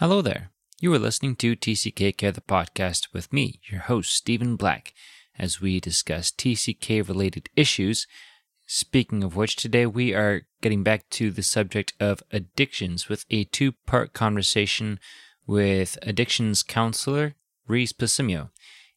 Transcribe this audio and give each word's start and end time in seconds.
Hello 0.00 0.20
there. 0.20 0.50
You 0.78 0.92
are 0.92 0.98
listening 0.98 1.36
to 1.36 1.56
TCK 1.56 2.18
Care, 2.18 2.30
the 2.30 2.42
podcast 2.42 3.14
with 3.14 3.32
me, 3.32 3.60
your 3.70 3.80
host, 3.80 4.12
Stephen 4.12 4.54
Black, 4.54 4.92
as 5.38 5.62
we 5.62 5.80
discuss 5.80 6.30
TCK 6.30 7.08
related 7.08 7.48
issues. 7.56 8.06
Speaking 8.66 9.24
of 9.24 9.36
which, 9.36 9.56
today 9.56 9.86
we 9.86 10.12
are 10.12 10.42
getting 10.60 10.82
back 10.82 11.08
to 11.12 11.30
the 11.30 11.42
subject 11.42 11.94
of 11.98 12.22
addictions 12.30 13.08
with 13.08 13.24
a 13.30 13.44
two 13.44 13.72
part 13.86 14.12
conversation 14.12 15.00
with 15.46 15.96
addictions 16.02 16.62
counselor 16.62 17.34
Rhys 17.66 17.94
Pasimio. 17.94 18.50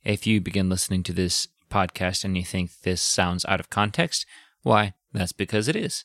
If 0.04 0.28
you 0.28 0.42
begin 0.42 0.68
listening 0.68 1.04
to 1.04 1.14
this 1.14 1.48
podcast 1.72 2.26
and 2.26 2.36
you 2.36 2.44
think 2.44 2.72
this 2.82 3.02
sounds 3.02 3.46
out 3.46 3.62
of 3.62 3.70
context, 3.70 4.26
why, 4.64 4.96
that's 5.14 5.32
because 5.32 5.70
it 5.70 5.78
is. 5.78 6.04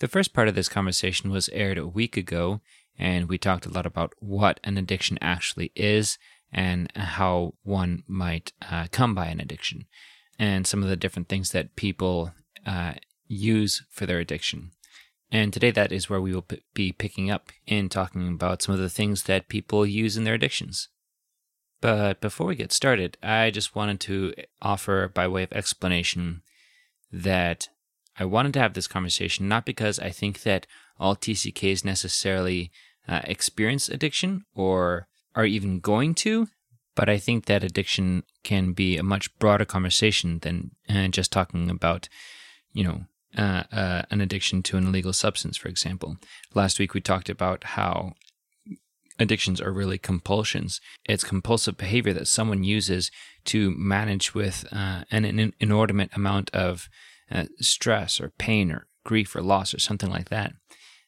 The 0.00 0.08
first 0.08 0.34
part 0.34 0.48
of 0.48 0.56
this 0.56 0.68
conversation 0.68 1.30
was 1.30 1.48
aired 1.50 1.78
a 1.78 1.86
week 1.86 2.16
ago 2.16 2.62
and 2.98 3.28
we 3.28 3.38
talked 3.38 3.66
a 3.66 3.70
lot 3.70 3.86
about 3.86 4.12
what 4.20 4.60
an 4.64 4.78
addiction 4.78 5.18
actually 5.20 5.72
is 5.74 6.18
and 6.52 6.90
how 6.94 7.54
one 7.62 8.04
might 8.06 8.52
uh, 8.70 8.86
come 8.92 9.14
by 9.14 9.26
an 9.26 9.40
addiction 9.40 9.86
and 10.38 10.66
some 10.66 10.82
of 10.82 10.88
the 10.88 10.96
different 10.96 11.28
things 11.28 11.50
that 11.50 11.76
people 11.76 12.32
uh, 12.66 12.94
use 13.26 13.84
for 13.90 14.06
their 14.06 14.18
addiction. 14.18 14.70
And 15.30 15.52
today, 15.52 15.70
that 15.72 15.90
is 15.90 16.08
where 16.08 16.20
we 16.20 16.32
will 16.32 16.42
p- 16.42 16.62
be 16.74 16.92
picking 16.92 17.30
up 17.30 17.50
in 17.66 17.88
talking 17.88 18.28
about 18.28 18.62
some 18.62 18.74
of 18.74 18.80
the 18.80 18.90
things 18.90 19.24
that 19.24 19.48
people 19.48 19.84
use 19.84 20.16
in 20.16 20.24
their 20.24 20.34
addictions. 20.34 20.88
But 21.80 22.20
before 22.20 22.46
we 22.46 22.54
get 22.54 22.72
started, 22.72 23.18
I 23.22 23.50
just 23.50 23.74
wanted 23.74 24.00
to 24.00 24.34
offer, 24.62 25.10
by 25.12 25.26
way 25.26 25.42
of 25.42 25.52
explanation, 25.52 26.42
that 27.12 27.68
I 28.16 28.24
wanted 28.24 28.52
to 28.54 28.60
have 28.60 28.74
this 28.74 28.86
conversation 28.86 29.48
not 29.48 29.66
because 29.66 29.98
I 29.98 30.10
think 30.10 30.42
that 30.42 30.66
all 30.98 31.16
TCKs 31.16 31.84
necessarily 31.84 32.70
uh, 33.08 33.20
experience 33.24 33.88
addiction 33.88 34.44
or 34.54 35.06
are 35.34 35.44
even 35.44 35.80
going 35.80 36.14
to, 36.14 36.48
but 36.94 37.08
I 37.08 37.18
think 37.18 37.46
that 37.46 37.64
addiction 37.64 38.22
can 38.42 38.72
be 38.72 38.96
a 38.96 39.02
much 39.02 39.36
broader 39.38 39.64
conversation 39.64 40.38
than 40.40 40.70
uh, 40.88 41.08
just 41.08 41.32
talking 41.32 41.70
about, 41.70 42.08
you 42.72 42.84
know, 42.84 43.04
uh, 43.36 43.64
uh, 43.72 44.02
an 44.10 44.20
addiction 44.20 44.62
to 44.62 44.76
an 44.76 44.86
illegal 44.86 45.12
substance, 45.12 45.56
for 45.56 45.68
example. 45.68 46.16
Last 46.54 46.78
week 46.78 46.94
we 46.94 47.00
talked 47.00 47.28
about 47.28 47.64
how 47.64 48.12
addictions 49.18 49.60
are 49.60 49.72
really 49.72 49.98
compulsions. 49.98 50.80
It's 51.04 51.24
compulsive 51.24 51.76
behavior 51.76 52.12
that 52.12 52.28
someone 52.28 52.64
uses 52.64 53.10
to 53.46 53.72
manage 53.76 54.34
with 54.34 54.64
uh, 54.72 55.04
an, 55.10 55.24
an, 55.24 55.52
inordinate 55.60 56.10
amount 56.14 56.50
of 56.50 56.88
uh, 57.30 57.44
stress 57.60 58.20
or 58.20 58.32
pain 58.38 58.70
or 58.70 58.86
grief 59.04 59.34
or 59.34 59.42
loss 59.42 59.74
or 59.74 59.80
something 59.80 60.10
like 60.10 60.28
that. 60.30 60.52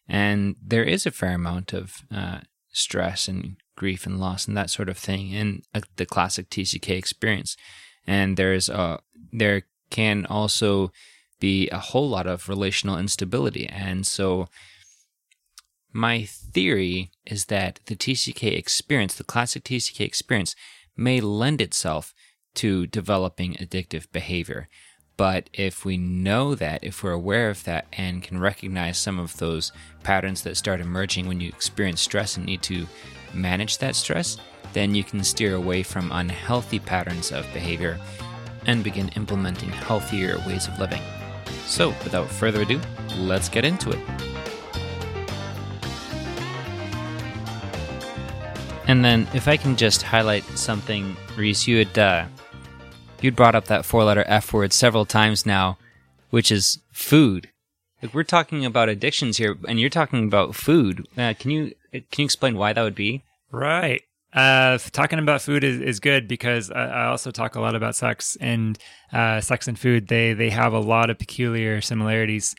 And 0.08 0.56
there 0.62 0.84
is 0.84 1.06
a 1.06 1.10
fair 1.10 1.34
amount 1.34 1.72
of 1.72 2.02
uh, 2.14 2.40
stress 2.72 3.28
and 3.28 3.56
grief 3.76 4.06
and 4.06 4.18
loss 4.18 4.46
and 4.46 4.56
that 4.56 4.70
sort 4.70 4.88
of 4.88 4.96
thing 4.96 5.30
in 5.30 5.62
uh, 5.74 5.80
the 5.96 6.06
classic 6.06 6.48
TCK 6.50 6.90
experience. 6.90 7.56
And 8.06 8.36
there's 8.36 8.68
a, 8.68 9.00
there 9.32 9.62
can 9.90 10.26
also 10.26 10.92
be 11.40 11.68
a 11.70 11.78
whole 11.78 12.08
lot 12.08 12.26
of 12.26 12.48
relational 12.48 12.98
instability. 12.98 13.66
And 13.66 14.06
so 14.06 14.48
my 15.92 16.24
theory 16.24 17.10
is 17.24 17.46
that 17.46 17.80
the 17.86 17.96
TCK 17.96 18.56
experience, 18.56 19.14
the 19.14 19.24
classic 19.24 19.64
TCK 19.64 20.00
experience, 20.00 20.54
may 20.96 21.20
lend 21.20 21.60
itself 21.60 22.14
to 22.54 22.86
developing 22.86 23.54
addictive 23.54 24.10
behavior. 24.12 24.68
But 25.16 25.48
if 25.54 25.84
we 25.84 25.96
know 25.96 26.54
that, 26.54 26.84
if 26.84 27.02
we're 27.02 27.12
aware 27.12 27.48
of 27.48 27.64
that 27.64 27.86
and 27.92 28.22
can 28.22 28.38
recognize 28.38 28.98
some 28.98 29.18
of 29.18 29.36
those 29.38 29.72
patterns 30.02 30.42
that 30.42 30.56
start 30.56 30.80
emerging 30.80 31.26
when 31.26 31.40
you 31.40 31.48
experience 31.48 32.02
stress 32.02 32.36
and 32.36 32.44
need 32.44 32.62
to 32.62 32.86
manage 33.32 33.78
that 33.78 33.96
stress, 33.96 34.36
then 34.74 34.94
you 34.94 35.02
can 35.02 35.24
steer 35.24 35.54
away 35.54 35.82
from 35.82 36.12
unhealthy 36.12 36.78
patterns 36.78 37.32
of 37.32 37.50
behavior 37.54 37.98
and 38.66 38.84
begin 38.84 39.08
implementing 39.10 39.70
healthier 39.70 40.38
ways 40.46 40.68
of 40.68 40.78
living. 40.78 41.00
So, 41.66 41.88
without 42.04 42.28
further 42.28 42.62
ado, 42.62 42.80
let's 43.16 43.48
get 43.48 43.64
into 43.64 43.90
it. 43.90 43.98
And 48.86 49.04
then, 49.04 49.26
if 49.34 49.48
I 49.48 49.56
can 49.56 49.76
just 49.76 50.02
highlight 50.02 50.44
something, 50.58 51.16
Rhys, 51.36 51.66
you 51.66 51.78
had 51.78 51.98
uh, 51.98 52.26
you 53.22 53.32
brought 53.32 53.54
up 53.54 53.66
that 53.66 53.84
four 53.84 54.04
letter 54.04 54.24
F 54.26 54.52
word 54.52 54.72
several 54.72 55.04
times 55.04 55.46
now, 55.46 55.78
which 56.30 56.50
is 56.50 56.80
food. 56.92 57.50
Like 58.02 58.14
we're 58.14 58.24
talking 58.24 58.64
about 58.64 58.88
addictions 58.88 59.38
here, 59.38 59.56
and 59.66 59.80
you're 59.80 59.90
talking 59.90 60.24
about 60.24 60.54
food. 60.54 61.06
Uh, 61.16 61.34
can 61.38 61.50
you 61.50 61.74
can 61.92 62.04
you 62.18 62.24
explain 62.24 62.56
why 62.56 62.72
that 62.72 62.82
would 62.82 62.94
be? 62.94 63.24
Right. 63.50 64.02
Uh, 64.32 64.76
talking 64.92 65.18
about 65.18 65.40
food 65.40 65.64
is, 65.64 65.80
is 65.80 65.98
good 65.98 66.28
because 66.28 66.70
I, 66.70 66.84
I 66.84 67.06
also 67.06 67.30
talk 67.30 67.54
a 67.54 67.60
lot 67.60 67.74
about 67.74 67.96
sex 67.96 68.36
and 68.38 68.78
uh, 69.12 69.40
sex 69.40 69.66
and 69.66 69.78
food. 69.78 70.08
They 70.08 70.34
they 70.34 70.50
have 70.50 70.74
a 70.74 70.78
lot 70.78 71.08
of 71.08 71.18
peculiar 71.18 71.80
similarities. 71.80 72.54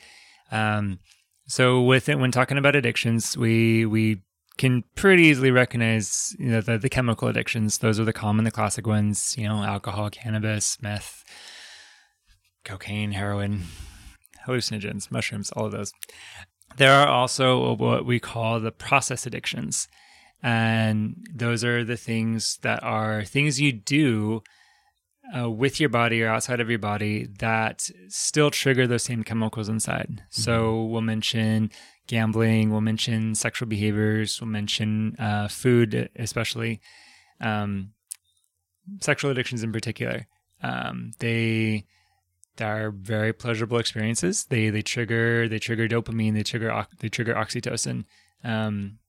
Um, 0.52 1.00
so 1.46 1.82
with 1.82 2.10
it, 2.10 2.18
when 2.18 2.32
talking 2.32 2.58
about 2.58 2.76
addictions, 2.76 3.38
we 3.38 3.86
we 3.86 4.24
can 4.58 4.84
pretty 4.96 5.24
easily 5.24 5.52
recognize 5.52 6.36
you 6.40 6.50
know 6.50 6.62
the, 6.62 6.78
the 6.78 6.90
chemical 6.90 7.28
addictions. 7.28 7.78
Those 7.78 8.00
are 8.00 8.06
the 8.06 8.14
common, 8.14 8.46
the 8.46 8.52
classic 8.52 8.88
ones. 8.88 9.36
You 9.38 9.48
know, 9.48 9.64
alcohol, 9.64 10.10
cannabis, 10.10 10.82
meth, 10.82 11.24
cocaine, 12.66 13.12
heroin, 13.12 13.64
hallucinogens, 14.48 15.12
mushrooms, 15.12 15.52
all 15.52 15.66
of 15.66 15.72
those. 15.72 15.92
There 16.78 16.94
are 16.94 17.08
also 17.08 17.76
what 17.76 18.06
we 18.06 18.20
call 18.20 18.60
the 18.60 18.72
process 18.72 19.26
addictions. 19.26 19.88
And 20.44 21.26
those 21.34 21.64
are 21.64 21.84
the 21.84 21.98
things 21.98 22.60
that 22.62 22.84
are 22.84 23.24
things 23.24 23.60
you 23.60 23.72
do 23.72 24.44
uh, 25.36 25.50
with 25.50 25.80
your 25.80 25.90
body 25.90 26.22
or 26.22 26.30
outside 26.30 26.60
of 26.60 26.70
your 26.70 26.80
body 26.80 27.28
that 27.40 27.90
still 28.08 28.52
trigger 28.52 28.88
those 28.88 29.04
same 29.04 29.24
chemicals 29.24 29.70
inside. 29.70 30.10
Mm-hmm. 30.10 30.42
So 30.42 30.86
we'll 30.86 31.02
mention 31.02 31.72
gambling, 32.08 32.72
we'll 32.72 32.82
mention 32.82 33.36
sexual 33.36 33.68
behaviors, 33.68 34.40
we'll 34.42 34.50
mention 34.50 35.16
uh, 35.20 35.48
food, 35.48 36.10
especially 36.16 36.82
um, 37.42 37.92
sexual 39.00 39.32
addictions 39.32 39.64
in 39.64 39.72
particular. 39.72 40.28
Um, 40.64 41.12
they 41.20 41.86
they 42.56 42.66
are 42.66 42.92
very 42.92 43.34
pleasurable 43.34 43.78
experiences. 43.78 44.46
They 44.46 44.70
they 44.70 44.82
trigger 44.82 45.48
they 45.48 45.60
trigger 45.60 45.88
dopamine. 45.88 46.34
They 46.34 46.44
trigger 46.44 46.86
they 47.00 47.10
trigger 47.10 47.36
oxytocin. 47.36 48.06
Um, 48.44 49.00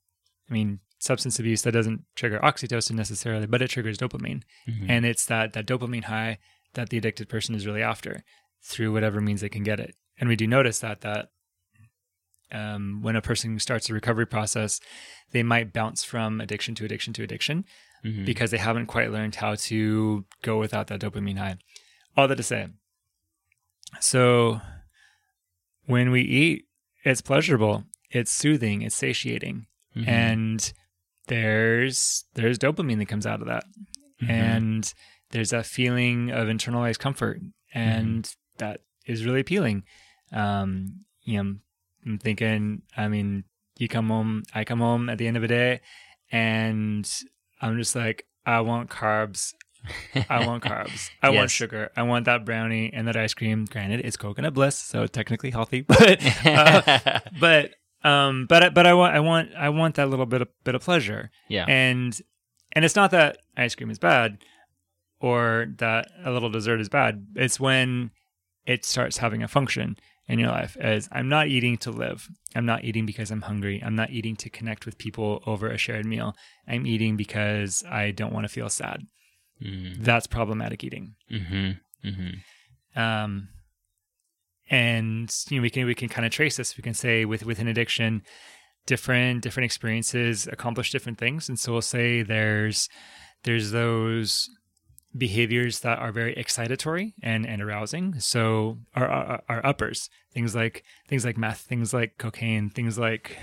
I 0.51 0.53
mean, 0.53 0.81
substance 0.99 1.39
abuse 1.39 1.63
that 1.63 1.73
doesn't 1.73 2.05
trigger 2.15 2.39
oxytocin 2.41 2.93
necessarily, 2.93 3.47
but 3.47 3.63
it 3.63 3.69
triggers 3.69 3.99
dopamine, 3.99 4.43
mm-hmm. 4.69 4.91
and 4.91 5.07
it's 5.07 5.27
that 5.27 5.55
that 5.55 5.67
dopamine 5.67 6.05
high 6.05 6.39
that 6.75 6.91
the 6.91 6.99
addicted 6.99 7.29
person 7.29 7.55
is 7.55 7.67
really 7.67 7.83
after 7.83 8.23
through 8.63 8.93
whatever 8.93 9.21
means 9.21 9.41
they 9.41 9.49
can 9.49 9.63
get 9.63 9.81
it. 9.81 9.95
And 10.19 10.29
we 10.29 10.37
do 10.37 10.47
notice 10.47 10.81
that 10.81 11.01
that 11.03 11.31
um, 12.53 13.01
when 13.03 13.17
a 13.17 13.23
person 13.23 13.59
starts 13.59 13.91
a 13.91 13.95
recovery 13.95 14.27
process, 14.27 14.81
they 15.33 15.43
might 15.43 15.73
bounce 15.73 16.05
from 16.05 16.41
addiction 16.41 16.75
to 16.77 16.85
addiction 16.85 17.13
to 17.15 17.23
addiction 17.23 17.65
mm-hmm. 18.05 18.25
because 18.25 18.51
they 18.51 18.59
haven't 18.59 18.87
quite 18.87 19.11
learned 19.11 19.37
how 19.37 19.55
to 19.55 20.25
go 20.43 20.59
without 20.59 20.87
that 20.89 21.01
dopamine 21.01 21.39
high. 21.39 21.57
All 22.17 22.29
that 22.29 22.37
to 22.37 22.43
say. 22.43 22.69
So 24.01 24.61
when 25.87 26.11
we 26.11 26.23
eat, 26.23 26.67
it's 27.05 27.21
pleasurable, 27.21 27.85
it's 28.11 28.33
soothing, 28.33 28.83
it's 28.83 28.95
satiating, 28.95 29.67
mm-hmm. 29.97 30.09
and 30.09 30.73
there's 31.27 32.25
there's 32.35 32.59
dopamine 32.59 32.99
that 32.99 33.09
comes 33.09 33.27
out 33.27 33.41
of 33.41 33.47
that, 33.47 33.65
mm-hmm. 34.23 34.31
and 34.31 34.95
there's 35.31 35.53
a 35.53 35.63
feeling 35.63 36.31
of 36.31 36.49
internalized 36.49 36.99
comfort, 36.99 37.41
and 37.73 38.25
mm-hmm. 38.25 38.59
that 38.59 38.81
is 39.07 39.25
really 39.25 39.41
appealing. 39.41 39.85
Um, 40.33 41.05
you 41.23 41.43
know, 41.43 41.55
I'm 42.09 42.19
thinking, 42.19 42.83
I 42.97 43.09
mean, 43.09 43.45
you 43.77 43.87
come 43.87 44.09
home, 44.09 44.43
I 44.55 44.65
come 44.65 44.81
home 44.81 45.09
at 45.11 45.19
the 45.19 45.27
end 45.27 45.37
of 45.37 45.43
the 45.43 45.49
day, 45.49 45.81
and 46.33 47.09
I'm 47.61 47.77
just 47.77 47.95
like, 47.95 48.27
I 48.47 48.61
want 48.63 48.89
carbs. 48.89 49.55
I 50.29 50.47
want 50.47 50.65
carbs. 50.65 51.11
I 51.23 51.29
yes. 51.29 51.37
want 51.37 51.51
sugar. 51.51 51.91
I 51.97 52.03
want 52.03 52.25
that 52.25 52.45
brownie 52.45 52.91
and 52.93 53.07
that 53.07 53.17
ice 53.17 53.35
cream. 53.35 53.67
Granted, 53.67 54.01
it's 54.05 54.17
coconut 54.17 54.55
bliss, 54.55 54.79
so 54.79 55.07
technically 55.07 55.51
healthy, 55.51 55.81
but 55.87 56.19
uh, 56.47 57.21
but 57.41 57.75
um, 58.03 58.47
but 58.49 58.75
but 58.75 58.87
I 58.87 58.95
want 58.95 59.15
I 59.15 59.21
want 59.21 59.51
I 59.57 59.69
want 59.69 59.97
that 59.97 60.09
little 60.09 60.27
bit 60.27 60.43
of 60.43 60.49
bit 60.65 60.75
of 60.75 60.83
pleasure. 60.83 61.31
Yeah. 61.49 61.67
And 61.69 62.19
and 62.73 62.85
it's 62.85 62.97
not 62.97 63.11
that 63.13 63.39
ice 63.57 63.75
cream 63.75 63.91
is 63.91 63.99
bad 63.99 64.39
or 65.21 65.67
that 65.79 66.11
a 66.25 66.31
little 66.31 66.51
dessert 66.51 66.81
is 66.81 66.89
bad. 66.89 67.27
It's 67.35 67.61
when 67.61 68.11
it 68.67 68.85
starts 68.85 69.19
having 69.19 69.43
a 69.43 69.49
function 69.49 69.97
in 70.29 70.39
your 70.39 70.51
life 70.51 70.77
as 70.79 71.09
I'm 71.11 71.29
not 71.29 71.49
eating 71.49 71.79
to 71.79 71.91
live. 71.91 72.29
I'm 72.55 72.67
not 72.67 72.85
eating 72.85 73.07
because 73.07 73.31
I'm 73.31 73.43
hungry. 73.43 73.83
I'm 73.85 73.97
not 73.97 74.11
eating 74.11 74.37
to 74.37 74.51
connect 74.51 74.85
with 74.85 74.99
people 74.99 75.43
over 75.47 75.69
a 75.69 75.79
shared 75.79 76.07
meal. 76.07 76.35
I'm 76.67 76.87
eating 76.87 77.17
because 77.17 77.83
I 77.89 78.11
don't 78.11 78.33
want 78.33 78.45
to 78.45 78.53
feel 78.53 78.69
sad. 78.69 79.03
Mm. 79.63 80.05
That's 80.05 80.27
problematic 80.27 80.85
eating. 80.85 81.15
Mm-hmm. 81.33 82.09
Mm-hmm. 82.09 83.01
Um, 83.01 83.49
and 84.71 85.35
you 85.49 85.57
know 85.57 85.63
we 85.63 85.71
can 85.71 85.87
we 85.87 85.95
can 85.95 86.09
kind 86.09 86.27
of 86.27 86.33
trace 86.33 86.59
this. 86.59 86.77
We 86.77 86.83
can 86.83 86.95
say 86.95 87.25
with 87.25 87.45
with 87.45 87.59
an 87.59 87.69
addiction, 87.69 88.23
different 88.89 89.43
different 89.43 89.67
experiences 89.67 90.47
accomplish 90.47 90.91
different 90.91 91.19
things 91.19 91.47
and 91.49 91.59
so 91.59 91.73
we'll 91.73 91.83
say 91.83 92.23
there's 92.23 92.89
there's 93.45 93.71
those 93.71 94.49
behaviors 95.17 95.81
that 95.81 95.99
are 95.99 96.13
very 96.13 96.35
excitatory 96.35 97.15
and, 97.23 97.47
and 97.47 97.63
arousing 97.63 98.19
so 98.21 98.79
our, 98.95 99.09
our, 99.09 99.43
our 99.49 99.67
uppers 99.67 100.11
things 100.33 100.55
like 100.55 100.85
things 101.09 101.25
like 101.25 101.39
meth 101.39 101.61
things 101.61 101.95
like 101.95 102.19
cocaine 102.19 102.69
things 102.69 102.99
like 102.99 103.37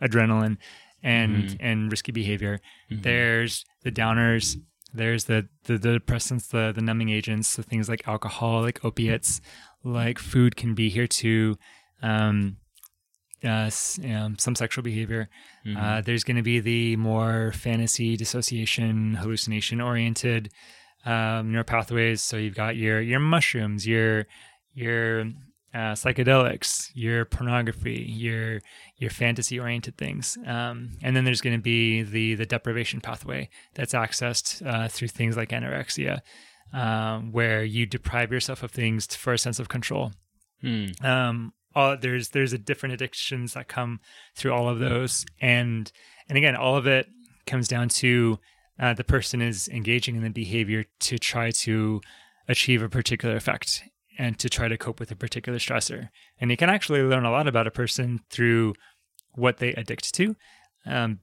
adrenaline 0.00 0.56
and 1.02 1.36
mm-hmm. 1.36 1.56
and 1.60 1.90
risky 1.90 2.12
behavior 2.12 2.60
mm-hmm. 2.90 3.02
there's 3.02 3.64
the 3.82 3.90
downers 3.90 4.56
there's 4.92 5.24
the, 5.24 5.48
the, 5.64 5.78
the 5.78 5.98
depressants 5.98 6.48
the 6.48 6.72
the 6.74 6.82
numbing 6.82 7.10
agents 7.10 7.48
so 7.48 7.62
things 7.62 7.88
like 7.88 8.06
alcohol 8.06 8.62
like 8.62 8.84
opiates 8.84 9.40
like 9.82 10.18
food 10.18 10.56
can 10.56 10.74
be 10.74 10.88
here 10.88 11.06
too 11.06 11.56
um, 12.02 12.56
uh, 13.44 13.70
you 14.00 14.08
know, 14.08 14.32
some 14.38 14.54
sexual 14.54 14.82
behavior. 14.82 15.28
Mm-hmm. 15.66 15.76
Uh, 15.76 16.00
there's 16.02 16.24
going 16.24 16.36
to 16.36 16.42
be 16.42 16.60
the 16.60 16.96
more 16.96 17.52
fantasy, 17.52 18.16
dissociation, 18.16 19.14
hallucination 19.14 19.80
oriented 19.80 20.50
um, 21.04 21.50
neural 21.50 21.64
pathways. 21.64 22.22
So 22.22 22.36
you've 22.36 22.54
got 22.54 22.76
your 22.76 23.00
your 23.00 23.20
mushrooms, 23.20 23.86
your 23.86 24.26
your 24.74 25.22
uh, 25.72 25.94
psychedelics, 25.94 26.90
your 26.94 27.24
pornography, 27.24 28.04
your 28.08 28.60
your 28.96 29.10
fantasy 29.10 29.58
oriented 29.58 29.96
things, 29.96 30.36
um, 30.46 30.92
and 31.02 31.16
then 31.16 31.24
there's 31.24 31.40
going 31.40 31.56
to 31.56 31.62
be 31.62 32.02
the 32.02 32.34
the 32.34 32.46
deprivation 32.46 33.00
pathway 33.00 33.48
that's 33.74 33.94
accessed 33.94 34.64
uh, 34.66 34.88
through 34.88 35.08
things 35.08 35.36
like 35.36 35.50
anorexia, 35.50 36.20
um, 36.72 37.32
where 37.32 37.64
you 37.64 37.86
deprive 37.86 38.32
yourself 38.32 38.62
of 38.62 38.70
things 38.70 39.06
for 39.14 39.32
a 39.32 39.38
sense 39.38 39.58
of 39.58 39.68
control. 39.68 40.12
Hmm. 40.60 40.86
Um, 41.02 41.52
all 41.74 41.96
there's 41.96 42.30
there's 42.30 42.52
a 42.52 42.58
different 42.58 42.94
addictions 42.94 43.54
that 43.54 43.68
come 43.68 44.00
through 44.34 44.52
all 44.52 44.68
of 44.68 44.78
those 44.78 45.24
and 45.40 45.92
and 46.28 46.36
again 46.36 46.56
all 46.56 46.76
of 46.76 46.86
it 46.86 47.06
comes 47.46 47.68
down 47.68 47.88
to 47.88 48.38
uh, 48.80 48.94
the 48.94 49.04
person 49.04 49.40
is 49.40 49.68
engaging 49.68 50.16
in 50.16 50.22
the 50.22 50.30
behavior 50.30 50.84
to 50.98 51.18
try 51.18 51.50
to 51.50 52.00
achieve 52.48 52.82
a 52.82 52.88
particular 52.88 53.36
effect 53.36 53.84
and 54.18 54.38
to 54.38 54.48
try 54.48 54.66
to 54.66 54.76
cope 54.76 54.98
with 54.98 55.10
a 55.10 55.16
particular 55.16 55.58
stressor 55.58 56.08
and 56.40 56.50
you 56.50 56.56
can 56.56 56.68
actually 56.70 57.02
learn 57.02 57.24
a 57.24 57.30
lot 57.30 57.46
about 57.46 57.66
a 57.66 57.70
person 57.70 58.20
through 58.30 58.74
what 59.34 59.58
they 59.58 59.72
addict 59.74 60.12
to 60.14 60.34
um, 60.86 61.20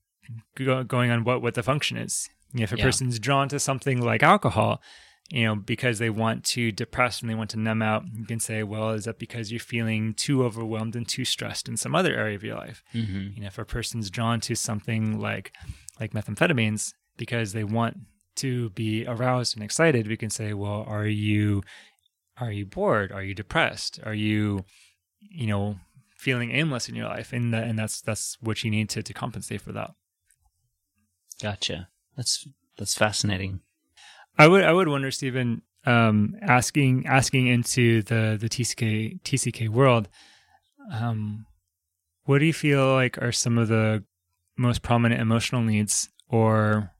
go, 0.55 0.83
going 0.83 1.11
on 1.11 1.23
what 1.23 1.41
what 1.41 1.55
the 1.55 1.63
function 1.63 1.97
is 1.97 2.29
if 2.53 2.71
a 2.71 2.77
yeah. 2.77 2.83
person's 2.83 3.19
drawn 3.19 3.49
to 3.49 3.59
something 3.59 4.01
like 4.01 4.23
alcohol 4.23 4.81
you 5.29 5.43
know, 5.43 5.55
because 5.55 5.99
they 5.99 6.09
want 6.09 6.43
to 6.45 6.71
depress 6.71 7.21
and 7.21 7.29
they 7.29 7.35
want 7.35 7.49
to 7.49 7.59
numb 7.59 7.81
out, 7.81 8.03
you 8.13 8.25
can 8.25 8.39
say, 8.39 8.63
well, 8.63 8.91
is 8.91 9.05
that 9.05 9.19
because 9.19 9.51
you're 9.51 9.59
feeling 9.59 10.13
too 10.13 10.43
overwhelmed 10.43 10.95
and 10.95 11.07
too 11.07 11.25
stressed 11.25 11.67
in 11.67 11.75
some 11.75 11.95
other 11.95 12.15
area 12.15 12.35
of 12.35 12.43
your 12.43 12.55
life? 12.55 12.81
Mm-hmm. 12.93 13.29
You 13.35 13.41
know, 13.41 13.47
if 13.47 13.57
a 13.57 13.65
person's 13.65 14.09
drawn 14.09 14.39
to 14.41 14.55
something 14.55 15.19
like 15.19 15.53
like 15.99 16.13
methamphetamines 16.13 16.93
because 17.17 17.53
they 17.53 17.63
want 17.63 17.97
to 18.37 18.69
be 18.71 19.05
aroused 19.05 19.55
and 19.55 19.63
excited, 19.63 20.07
we 20.07 20.17
can 20.17 20.29
say, 20.29 20.53
well, 20.53 20.85
are 20.87 21.05
you 21.07 21.63
are 22.39 22.51
you 22.51 22.65
bored? 22.65 23.11
Are 23.11 23.23
you 23.23 23.33
depressed? 23.33 23.99
Are 24.03 24.13
you, 24.13 24.63
you 25.19 25.47
know, 25.47 25.79
feeling 26.15 26.51
aimless 26.51 26.87
in 26.87 26.95
your 26.95 27.07
life? 27.07 27.33
And 27.33 27.53
the, 27.53 27.57
and 27.57 27.77
that's 27.77 28.01
that's 28.01 28.37
what 28.41 28.63
you 28.63 28.71
need 28.71 28.89
to 28.89 29.03
to 29.03 29.13
compensate 29.13 29.61
for 29.61 29.71
that. 29.73 29.91
Gotcha. 31.41 31.89
That's 32.15 32.47
that's 32.77 32.95
fascinating. 32.95 33.61
I 34.37 34.47
would 34.47 34.63
I 34.63 34.71
would 34.71 34.87
wonder, 34.87 35.09
Stephen, 35.11 35.63
um, 35.85 36.35
asking 36.41 37.07
asking 37.07 37.47
into 37.47 38.03
the 38.03 38.37
the 38.39 38.49
TCK 38.49 39.21
TCK 39.23 39.69
world, 39.69 40.09
um, 40.91 41.45
what 42.25 42.39
do 42.39 42.45
you 42.45 42.53
feel 42.53 42.93
like 42.93 43.17
are 43.21 43.31
some 43.31 43.57
of 43.57 43.67
the 43.67 44.03
most 44.57 44.81
prominent 44.81 45.21
emotional 45.21 45.61
needs 45.61 46.09
or 46.29 46.91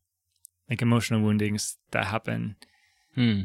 like 0.70 0.82
emotional 0.82 1.22
woundings 1.22 1.78
that 1.92 2.06
happen? 2.06 2.56
Hmm. 3.16 3.44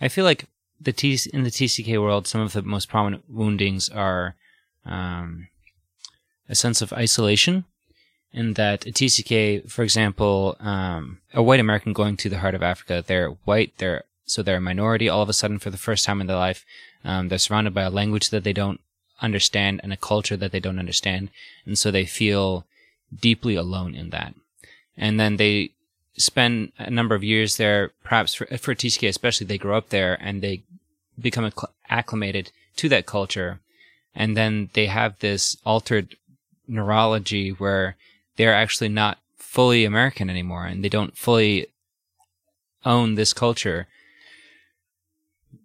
I 0.00 0.08
feel 0.08 0.24
like 0.24 0.46
the 0.80 0.92
T 0.92 1.18
in 1.32 1.42
the 1.42 1.50
TCK 1.50 2.00
world, 2.00 2.26
some 2.26 2.40
of 2.40 2.52
the 2.52 2.62
most 2.62 2.88
prominent 2.88 3.24
woundings 3.28 3.88
are 3.88 4.36
um, 4.84 5.48
a 6.48 6.54
sense 6.54 6.80
of 6.80 6.92
isolation 6.92 7.64
in 8.32 8.54
that 8.54 8.86
a 8.86 8.90
TCK, 8.90 9.70
for 9.70 9.82
example, 9.82 10.56
um, 10.60 11.18
a 11.34 11.42
white 11.42 11.60
American 11.60 11.92
going 11.92 12.16
to 12.18 12.28
the 12.28 12.38
heart 12.38 12.54
of 12.54 12.62
Africa, 12.62 13.02
they're 13.06 13.30
white, 13.44 13.72
they're 13.78 14.04
so 14.24 14.42
they're 14.42 14.56
a 14.56 14.60
minority 14.60 15.08
all 15.08 15.22
of 15.22 15.28
a 15.30 15.32
sudden 15.32 15.58
for 15.58 15.70
the 15.70 15.78
first 15.78 16.04
time 16.04 16.20
in 16.20 16.26
their 16.26 16.36
life. 16.36 16.66
Um, 17.04 17.28
they're 17.28 17.38
surrounded 17.38 17.72
by 17.72 17.82
a 17.82 17.90
language 17.90 18.28
that 18.30 18.44
they 18.44 18.52
don't 18.52 18.80
understand 19.22 19.80
and 19.82 19.92
a 19.92 19.96
culture 19.96 20.36
that 20.36 20.52
they 20.52 20.60
don't 20.60 20.78
understand, 20.78 21.30
and 21.64 21.78
so 21.78 21.90
they 21.90 22.04
feel 22.04 22.66
deeply 23.14 23.54
alone 23.54 23.94
in 23.94 24.10
that. 24.10 24.34
And 24.96 25.18
then 25.18 25.36
they 25.36 25.70
spend 26.18 26.72
a 26.78 26.90
number 26.90 27.14
of 27.14 27.24
years 27.24 27.56
there, 27.56 27.92
perhaps 28.04 28.34
for, 28.34 28.46
for 28.58 28.74
TCK 28.74 29.08
especially, 29.08 29.46
they 29.46 29.58
grow 29.58 29.78
up 29.78 29.88
there 29.88 30.18
and 30.20 30.42
they 30.42 30.62
become 31.18 31.50
acclimated 31.88 32.50
to 32.76 32.88
that 32.88 33.06
culture, 33.06 33.60
and 34.14 34.36
then 34.36 34.70
they 34.74 34.86
have 34.86 35.18
this 35.18 35.56
altered 35.64 36.16
neurology 36.66 37.50
where 37.50 37.96
they're 38.36 38.54
actually 38.54 38.88
not 38.88 39.18
fully 39.36 39.84
American 39.84 40.28
anymore 40.28 40.66
and 40.66 40.84
they 40.84 40.88
don't 40.88 41.16
fully 41.16 41.66
own 42.84 43.14
this 43.14 43.32
culture. 43.32 43.88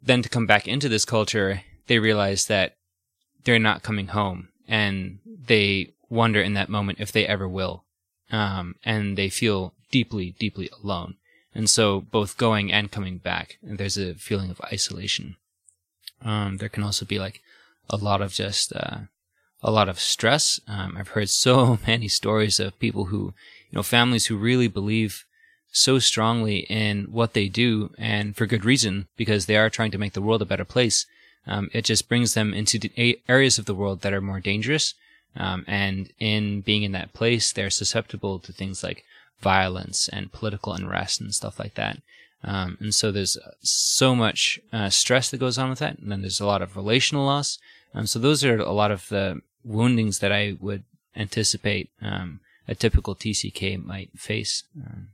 Then 0.01 0.21
to 0.21 0.29
come 0.29 0.47
back 0.47 0.67
into 0.67 0.89
this 0.89 1.05
culture, 1.05 1.61
they 1.87 1.99
realize 1.99 2.47
that 2.47 2.75
they're 3.43 3.59
not 3.59 3.83
coming 3.83 4.07
home 4.07 4.49
and 4.67 5.19
they 5.25 5.91
wonder 6.09 6.41
in 6.41 6.53
that 6.53 6.69
moment 6.69 6.99
if 6.99 7.11
they 7.11 7.27
ever 7.27 7.47
will. 7.47 7.83
Um, 8.31 8.75
and 8.83 9.17
they 9.17 9.29
feel 9.29 9.73
deeply, 9.93 10.33
deeply 10.39 10.67
alone. 10.81 11.17
And 11.53 11.69
so 11.69 12.01
both 12.01 12.35
going 12.35 12.73
and 12.73 12.89
coming 12.89 13.19
back, 13.19 13.59
there's 13.61 13.95
a 13.95 14.15
feeling 14.15 14.49
of 14.49 14.59
isolation. 14.61 15.35
Um, 16.25 16.57
there 16.57 16.67
can 16.67 16.81
also 16.81 17.05
be 17.05 17.19
like 17.19 17.41
a 17.91 17.97
lot 17.97 18.19
of 18.19 18.33
just, 18.33 18.73
uh, 18.75 19.01
a 19.61 19.69
lot 19.69 19.87
of 19.87 19.99
stress. 19.99 20.59
Um, 20.67 20.97
I've 20.97 21.09
heard 21.09 21.29
so 21.45 21.77
many 21.85 22.07
stories 22.07 22.59
of 22.59 22.79
people 22.79 23.05
who, 23.05 23.35
you 23.69 23.75
know, 23.77 23.83
families 23.83 24.25
who 24.25 24.35
really 24.35 24.67
believe 24.67 25.25
so 25.71 25.99
strongly 25.99 26.59
in 26.69 27.03
what 27.11 27.33
they 27.33 27.47
do 27.47 27.91
and 27.99 28.35
for 28.35 28.47
good 28.47 28.65
reason 28.65 29.07
because 29.15 29.45
they 29.45 29.57
are 29.57 29.69
trying 29.69 29.91
to 29.91 29.99
make 29.99 30.13
the 30.13 30.23
world 30.23 30.41
a 30.41 30.51
better 30.51 30.65
place. 30.65 31.05
Um, 31.45 31.69
it 31.71 31.85
just 31.85 32.09
brings 32.09 32.33
them 32.33 32.51
into 32.51 32.79
areas 33.27 33.59
of 33.59 33.65
the 33.65 33.75
world 33.75 34.01
that 34.01 34.13
are 34.13 34.21
more 34.21 34.39
dangerous. 34.39 34.95
Um, 35.35 35.65
and 35.67 36.11
in 36.17 36.61
being 36.61 36.81
in 36.81 36.93
that 36.93 37.13
place, 37.13 37.51
they're 37.51 37.69
susceptible 37.69 38.39
to 38.39 38.51
things 38.51 38.83
like 38.83 39.03
violence 39.41 40.09
and 40.09 40.31
political 40.31 40.73
unrest 40.73 41.21
and 41.21 41.33
stuff 41.33 41.59
like 41.59 41.75
that. 41.75 42.01
Um, 42.43 42.77
and 42.79 42.93
so 42.93 43.11
there's 43.11 43.37
so 43.61 44.15
much 44.15 44.59
uh, 44.71 44.89
stress 44.89 45.31
that 45.31 45.39
goes 45.39 45.57
on 45.57 45.69
with 45.69 45.79
that. 45.79 45.97
And 45.99 46.11
then 46.11 46.21
there's 46.21 46.41
a 46.41 46.45
lot 46.45 46.61
of 46.61 46.75
relational 46.75 47.25
loss. 47.25 47.57
Um, 47.93 48.05
so 48.05 48.19
those 48.19 48.43
are 48.43 48.57
a 48.57 48.71
lot 48.71 48.91
of 48.91 49.07
the 49.09 49.41
woundings 49.63 50.19
that 50.19 50.31
I 50.31 50.57
would 50.59 50.83
anticipate 51.15 51.89
um, 52.01 52.41
a 52.67 52.75
typical 52.75 53.15
TCK 53.15 53.83
might 53.83 54.11
face. 54.17 54.63
Um, 54.75 55.09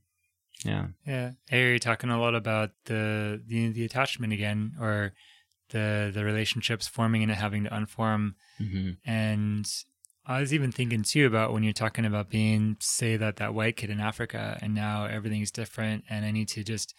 yeah. 0.65 0.87
Yeah. 1.05 1.31
Hey, 1.47 1.69
you're 1.69 1.79
talking 1.79 2.09
a 2.09 2.19
lot 2.19 2.35
about 2.35 2.71
the, 2.85 3.41
the 3.47 3.69
the 3.69 3.85
attachment 3.85 4.33
again, 4.33 4.73
or 4.79 5.13
the 5.69 6.11
the 6.13 6.25
relationships 6.25 6.87
forming 6.87 7.23
and 7.23 7.31
having 7.31 7.63
to 7.63 7.69
unform. 7.69 8.35
Mm-hmm. 8.59 8.91
And 9.09 9.71
I 10.29 10.41
was 10.41 10.53
even 10.53 10.71
thinking 10.71 11.01
too 11.01 11.25
about 11.25 11.53
when 11.53 11.63
you're 11.63 11.73
talking 11.73 12.05
about 12.05 12.29
being, 12.29 12.77
say 12.79 13.17
that 13.17 13.37
that 13.37 13.55
white 13.55 13.75
kid 13.75 13.89
in 13.89 13.99
Africa, 13.99 14.59
and 14.61 14.75
now 14.75 15.05
everything's 15.05 15.49
different, 15.49 16.03
and 16.07 16.23
I 16.23 16.29
need 16.29 16.47
to 16.49 16.63
just 16.63 16.93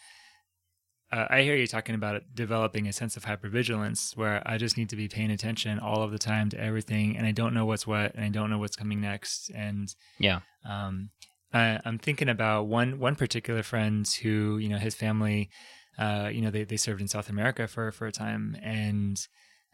uh, 1.13 1.27
I 1.31 1.43
hear 1.43 1.57
you 1.57 1.67
talking 1.67 1.95
about 1.95 2.23
developing 2.35 2.87
a 2.87 2.93
sense 2.93 3.17
of 3.17 3.25
hypervigilance 3.25 4.17
where 4.17 4.43
I 4.47 4.59
just 4.59 4.77
need 4.77 4.89
to 4.91 4.97
be 4.97 5.09
paying 5.09 5.31
attention 5.31 5.79
all 5.79 6.03
of 6.03 6.11
the 6.11 6.19
time 6.19 6.51
to 6.51 6.61
everything, 6.61 7.17
and 7.17 7.25
I 7.25 7.31
don't 7.31 7.55
know 7.55 7.67
what's 7.67 7.87
what, 7.87 8.15
and 8.17 8.25
I 8.25 8.29
don't 8.31 8.51
know 8.51 8.59
what's 8.59 8.77
coming 8.77 9.01
next. 9.01 9.51
And 9.51 9.95
yeah, 10.19 10.41
um, 10.69 11.11
I, 11.53 11.81
am 11.85 11.99
thinking 11.99 12.29
about 12.29 12.67
one 12.67 12.99
one 12.99 13.15
particular 13.15 13.63
friend 13.63 14.09
who 14.23 14.59
you 14.59 14.69
know 14.69 14.79
his 14.79 14.97
family, 14.97 15.51
uh, 15.99 16.31
you 16.33 16.43
know 16.43 16.51
they 16.51 16.65
they 16.65 16.77
served 16.77 17.01
in 17.01 17.07
South 17.07 17.29
America 17.29 17.69
for 17.69 17.93
for 17.93 18.09
a 18.09 18.13
time, 18.13 18.57
and 18.61 19.25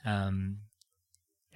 um, 0.05 0.59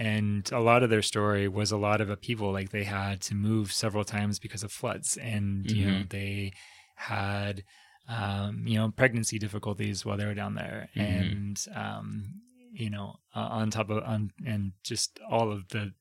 and 0.00 0.50
a 0.52 0.60
lot 0.60 0.82
of 0.82 0.90
their 0.90 1.02
story 1.02 1.46
was 1.46 1.70
a 1.70 1.76
lot 1.76 2.00
of 2.00 2.10
upheaval. 2.10 2.52
Like 2.52 2.70
they 2.70 2.84
had 2.84 3.20
to 3.22 3.34
move 3.34 3.72
several 3.72 4.04
times 4.04 4.38
because 4.38 4.62
of 4.62 4.72
floods, 4.72 5.16
and 5.16 5.64
mm-hmm. 5.64 5.76
you 5.76 5.86
know 5.86 5.98
mm-hmm. 5.98 6.08
they 6.08 6.52
had 6.96 7.64
um, 8.10 8.64
you 8.66 8.76
know, 8.76 8.90
pregnancy 8.90 9.38
difficulties 9.38 10.04
while 10.04 10.16
they 10.16 10.26
were 10.26 10.34
down 10.34 10.54
there, 10.54 10.88
mm-hmm. 10.96 11.00
and 11.00 11.66
um, 11.74 12.34
you 12.72 12.90
know, 12.90 13.16
uh, 13.34 13.40
on 13.40 13.70
top 13.70 13.88
of 13.90 14.02
on 14.02 14.32
and 14.44 14.72
just 14.82 15.20
all 15.30 15.52
of 15.52 15.68
the 15.68 15.92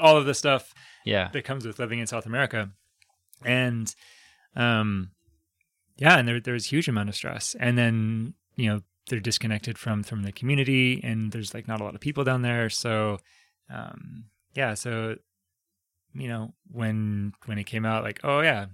all 0.00 0.16
of 0.16 0.24
the 0.24 0.34
stuff, 0.34 0.72
yeah, 1.04 1.28
that 1.32 1.44
comes 1.44 1.66
with 1.66 1.78
living 1.78 1.98
in 1.98 2.06
South 2.06 2.24
America, 2.24 2.70
and 3.44 3.94
um, 4.56 5.10
yeah, 5.96 6.18
and 6.18 6.26
there 6.26 6.40
there 6.40 6.54
was 6.54 6.66
a 6.66 6.70
huge 6.70 6.88
amount 6.88 7.10
of 7.10 7.14
stress, 7.14 7.54
and 7.60 7.76
then 7.76 8.34
you 8.56 8.70
know 8.70 8.80
they're 9.08 9.20
disconnected 9.20 9.78
from 9.78 10.02
from 10.02 10.22
the 10.22 10.32
community, 10.32 11.00
and 11.02 11.32
there's 11.32 11.54
like 11.54 11.68
not 11.68 11.80
a 11.80 11.84
lot 11.84 11.94
of 11.94 12.00
people 12.00 12.24
down 12.24 12.42
there, 12.42 12.70
so 12.70 13.18
um, 13.70 14.24
yeah, 14.54 14.74
so 14.74 15.16
you 16.14 16.28
know, 16.28 16.54
when 16.70 17.32
when 17.46 17.58
it 17.58 17.64
came 17.64 17.84
out, 17.84 18.04
like, 18.04 18.20
oh 18.24 18.40
yeah, 18.40 18.66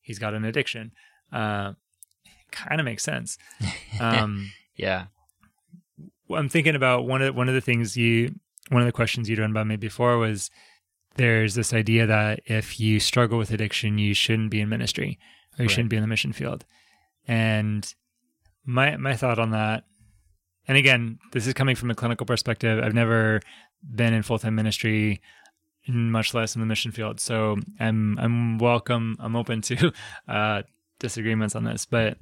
he's 0.00 0.18
got 0.18 0.34
an 0.34 0.44
addiction. 0.44 0.92
Uh, 1.32 1.72
kind 2.50 2.80
of 2.80 2.84
makes 2.84 3.02
sense. 3.02 3.38
Um, 4.00 4.52
yeah. 4.76 5.06
I'm 6.30 6.48
thinking 6.48 6.74
about 6.74 7.06
one 7.06 7.20
of 7.20 7.26
the, 7.26 7.32
one 7.32 7.48
of 7.48 7.54
the 7.54 7.60
things 7.60 7.96
you 7.96 8.34
one 8.68 8.82
of 8.82 8.86
the 8.86 8.92
questions 8.92 9.28
you'd 9.28 9.38
run 9.38 9.52
by 9.52 9.64
me 9.64 9.76
before 9.76 10.18
was 10.18 10.50
there's 11.16 11.54
this 11.54 11.74
idea 11.74 12.06
that 12.06 12.40
if 12.46 12.80
you 12.80 13.00
struggle 13.00 13.36
with 13.36 13.50
addiction, 13.50 13.98
you 13.98 14.14
shouldn't 14.14 14.50
be 14.50 14.60
in 14.60 14.68
ministry 14.68 15.18
or 15.58 15.62
you 15.62 15.68
right. 15.68 15.70
shouldn't 15.70 15.90
be 15.90 15.96
in 15.96 16.02
the 16.02 16.08
mission 16.08 16.32
field. 16.32 16.64
And 17.26 17.92
my 18.64 18.96
my 18.96 19.16
thought 19.16 19.38
on 19.38 19.50
that, 19.50 19.84
and 20.68 20.76
again, 20.76 21.18
this 21.32 21.46
is 21.46 21.54
coming 21.54 21.76
from 21.76 21.90
a 21.90 21.94
clinical 21.94 22.26
perspective. 22.26 22.82
I've 22.82 22.94
never 22.94 23.40
been 23.82 24.14
in 24.14 24.22
full 24.22 24.38
time 24.38 24.54
ministry, 24.54 25.20
much 25.88 26.34
less 26.34 26.54
in 26.54 26.60
the 26.60 26.66
mission 26.66 26.92
field. 26.92 27.20
So 27.20 27.56
I'm 27.80 28.18
I'm 28.18 28.58
welcome. 28.58 29.16
I'm 29.20 29.36
open 29.36 29.60
to 29.62 29.92
uh, 30.28 30.62
disagreements 30.98 31.56
on 31.56 31.64
this, 31.64 31.86
but 31.86 32.18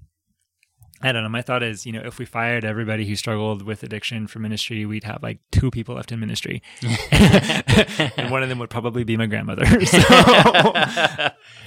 I 1.03 1.13
don't 1.13 1.23
know. 1.23 1.29
My 1.31 1.43
thought 1.43 1.63
is, 1.63 1.87
you 1.87 1.93
know, 1.93 2.03
if 2.05 2.19
we 2.19 2.27
fired 2.27 2.65
everybody 2.65 3.07
who 3.07 3.17
struggled 3.17 3.63
with 3.63 3.83
addiction 3.83 4.27
for 4.27 4.39
ministry, 4.39 4.85
we'd 4.85 5.05
have 5.05 5.23
like 5.23 5.39
two 5.51 5.71
people 5.71 5.95
left 5.95 6.13
in 6.13 6.21
ministry, 6.21 6.63
and 7.11 8.31
one 8.31 8.43
of 8.43 8.49
them 8.49 8.59
would 8.59 8.71
probably 8.71 9.05
be 9.05 9.17
my 9.17 9.27
grandmother. 9.27 9.65
So, 9.87 9.99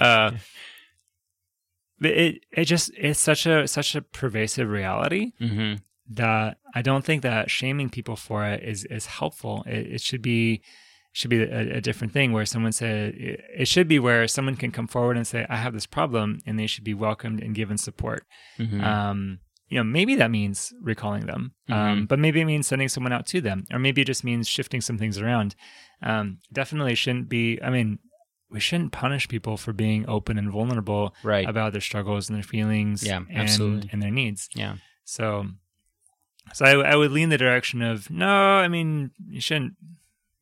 uh, 0.00 0.32
it 2.00 2.44
it 2.50 2.64
just 2.64 2.90
it's 2.96 3.20
such 3.20 3.46
a 3.46 3.66
such 3.68 3.94
a 3.94 4.02
pervasive 4.02 4.68
reality 4.68 5.32
mm-hmm. 5.40 5.76
that 6.10 6.58
I 6.74 6.82
don't 6.82 7.04
think 7.04 7.22
that 7.22 7.50
shaming 7.50 7.90
people 7.90 8.16
for 8.16 8.44
it 8.46 8.62
is 8.62 8.84
is 8.86 9.06
helpful. 9.06 9.64
It, 9.66 9.94
it 9.94 10.00
should 10.00 10.22
be 10.22 10.62
should 11.14 11.30
be 11.30 11.42
a, 11.42 11.76
a, 11.76 11.80
different 11.80 12.12
thing 12.12 12.32
where 12.32 12.44
someone 12.44 12.72
said 12.72 13.14
it 13.16 13.68
should 13.68 13.86
be 13.86 14.00
where 14.00 14.26
someone 14.26 14.56
can 14.56 14.72
come 14.72 14.88
forward 14.88 15.16
and 15.16 15.24
say 15.24 15.46
i 15.48 15.56
have 15.56 15.72
this 15.72 15.86
problem 15.86 16.40
and 16.44 16.58
they 16.58 16.66
should 16.66 16.82
be 16.82 16.92
welcomed 16.92 17.40
and 17.40 17.54
given 17.54 17.78
support 17.78 18.26
mm-hmm. 18.58 18.80
um, 18.82 19.38
you 19.68 19.78
know 19.78 19.84
maybe 19.84 20.16
that 20.16 20.30
means 20.30 20.74
recalling 20.82 21.26
them 21.26 21.52
um, 21.68 21.74
mm-hmm. 21.76 21.92
um, 21.92 22.06
but 22.06 22.18
maybe 22.18 22.40
it 22.40 22.46
means 22.46 22.66
sending 22.66 22.88
someone 22.88 23.12
out 23.12 23.26
to 23.26 23.40
them 23.40 23.64
or 23.72 23.78
maybe 23.78 24.02
it 24.02 24.06
just 24.06 24.24
means 24.24 24.48
shifting 24.48 24.80
some 24.80 24.98
things 24.98 25.16
around 25.16 25.54
um, 26.02 26.38
definitely 26.52 26.96
shouldn't 26.96 27.28
be 27.28 27.60
i 27.62 27.70
mean 27.70 28.00
we 28.50 28.60
shouldn't 28.60 28.92
punish 28.92 29.28
people 29.28 29.56
for 29.56 29.72
being 29.72 30.08
open 30.08 30.38
and 30.38 30.50
vulnerable 30.50 31.14
right. 31.22 31.48
about 31.48 31.72
their 31.72 31.80
struggles 31.80 32.28
and 32.28 32.36
their 32.36 32.44
feelings 32.44 33.04
yeah, 33.04 33.20
and, 33.30 33.92
and 33.92 34.02
their 34.02 34.10
needs 34.10 34.48
yeah 34.54 34.76
so 35.04 35.46
so 36.52 36.64
I, 36.64 36.92
I 36.92 36.96
would 36.96 37.10
lean 37.10 37.30
the 37.30 37.38
direction 37.38 37.82
of 37.82 38.10
no 38.10 38.28
i 38.28 38.68
mean 38.68 39.10
you 39.28 39.40
shouldn't 39.40 39.74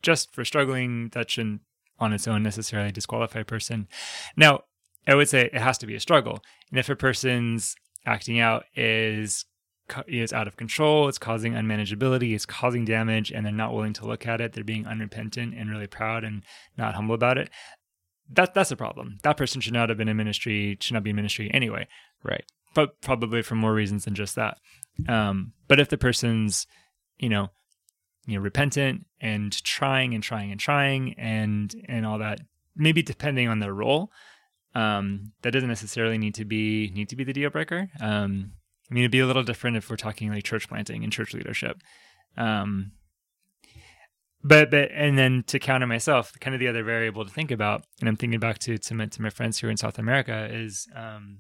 just 0.03 0.35
for 0.35 0.45
struggling, 0.45 1.09
that 1.11 1.31
shouldn't 1.31 1.63
on 1.99 2.13
its 2.13 2.29
own 2.29 2.43
necessarily 2.43 2.93
disqualify 2.93 3.41
a 3.41 3.45
person. 3.45 3.89
Now, 4.37 4.65
I 5.07 5.15
would 5.15 5.29
say 5.29 5.43
it 5.43 5.55
has 5.55 5.79
to 5.79 5.87
be 5.87 5.95
a 5.95 6.01
struggle. 6.01 6.43
And 6.71 6.79
if 6.79 6.89
a 6.89 6.97
person's 6.97 7.75
acting 8.05 8.41
out 8.41 8.65
is 8.75 9.47
is 10.07 10.33
out 10.33 10.47
of 10.47 10.57
control, 10.57 11.09
it's 11.09 11.19
causing 11.19 11.53
unmanageability, 11.53 12.35
it's 12.35 12.47
causing 12.47 12.85
damage, 12.85 13.31
and 13.31 13.45
they're 13.45 13.53
not 13.53 13.75
willing 13.75 13.93
to 13.95 14.07
look 14.07 14.27
at 14.27 14.41
it, 14.41 14.53
they're 14.53 14.65
being 14.65 14.87
unrepentant 14.87 15.55
and 15.55 15.71
really 15.71 15.87
proud 15.87 16.25
and 16.25 16.43
not 16.79 16.95
humble 16.95 17.15
about 17.15 17.37
it. 17.37 17.51
That 18.33 18.55
that's 18.55 18.71
a 18.71 18.77
problem. 18.77 19.19
That 19.23 19.37
person 19.37 19.61
should 19.61 19.73
not 19.73 19.89
have 19.89 19.99
been 19.99 20.09
in 20.09 20.17
ministry, 20.17 20.79
should 20.81 20.95
not 20.95 21.03
be 21.03 21.11
in 21.11 21.17
ministry 21.17 21.51
anyway. 21.53 21.87
Right. 22.23 22.45
But 22.75 23.01
probably 23.01 23.43
for 23.43 23.55
more 23.55 23.75
reasons 23.75 24.05
than 24.05 24.15
just 24.15 24.37
that. 24.37 24.59
Um, 25.09 25.53
but 25.69 25.79
if 25.81 25.89
the 25.89 25.99
person's, 25.99 26.67
you 27.19 27.29
know, 27.29 27.51
you 28.27 28.37
know 28.37 28.43
repentant 28.43 29.07
and 29.21 29.53
trying 29.65 30.15
and 30.15 30.23
trying 30.23 30.51
and 30.51 30.61
trying 30.61 31.15
and 31.19 31.75
and 31.89 32.07
all 32.07 32.19
that 32.19 32.41
maybe 32.77 33.03
depending 33.03 33.49
on 33.49 33.59
their 33.59 33.75
role 33.75 34.11
um, 34.75 35.33
that 35.43 35.51
doesn't 35.51 35.69
necessarily 35.69 36.19
need 36.19 36.35
to 36.35 36.45
be 36.45 36.91
need 36.95 37.09
to 37.09 37.17
be 37.17 37.25
the 37.25 37.33
deal 37.33 37.51
breaker 37.51 37.91
um, 38.01 38.53
i 38.91 38.95
mean 38.95 39.03
it'd 39.03 39.11
be 39.11 39.21
a 39.21 39.27
little 39.27 39.43
different 39.43 39.77
if 39.77 39.91
we're 39.91 39.97
talking 39.97 40.31
like 40.31 40.45
church 40.45 40.69
planting 40.69 41.03
and 41.03 41.13
church 41.13 41.35
leadership 41.35 41.79
um, 42.37 42.93
but 44.45 44.71
but 44.71 44.91
and 44.93 45.19
then 45.19 45.45
to 45.47 45.59
counter 45.59 45.87
myself 45.87 46.33
kind 46.41 46.55
of 46.55 46.61
the 46.61 46.69
other 46.69 46.83
variable 46.83 47.25
to 47.25 47.31
think 47.31 47.51
about 47.51 47.85
and 48.01 48.09
i'm 48.09 48.17
thinking 48.17 48.41
back 48.41 48.59
to 48.59 48.79
to 48.79 48.95
my, 48.95 49.07
to 49.07 49.23
my 49.23 49.31
friends 49.31 49.59
who 49.59 49.67
are 49.67 49.71
in 49.71 49.77
south 49.77 49.99
america 49.99 50.49
is 50.51 50.89
um, 50.97 51.39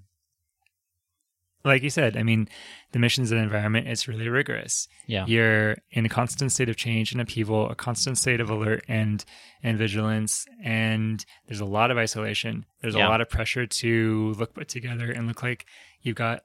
like 1.65 1.83
you 1.83 1.91
said, 1.91 2.17
I 2.17 2.23
mean, 2.23 2.49
the 2.93 2.99
missions 2.99 3.31
and 3.31 3.41
environment 3.41 3.87
it's 3.87 4.09
really 4.09 4.29
rigorous. 4.29 4.89
Yeah. 5.07 5.27
You're 5.27 5.77
in 5.91 6.05
a 6.05 6.09
constant 6.09 6.53
state 6.53 6.69
of 6.69 6.77
change 6.77 7.13
and 7.13 7.21
upheaval, 7.21 7.71
a 7.71 7.75
constant 7.75 8.19
state 8.19 8.41
of 8.41 8.51
alert 8.51 8.85
and 8.89 9.25
and 9.63 9.79
vigilance, 9.79 10.47
and 10.63 11.25
there's 11.47 11.61
a 11.61 11.65
lot 11.65 11.91
of 11.91 11.99
isolation. 11.99 12.67
There's 12.81 12.95
yeah. 12.95 13.07
a 13.07 13.11
lot 13.11 13.21
of 13.21 13.29
pressure 13.29 13.67
to 13.67 14.35
look 14.39 14.55
put 14.55 14.69
together 14.69 15.11
and 15.11 15.29
look 15.29 15.43
like 15.43 15.67
you've 16.01 16.17
got 16.17 16.43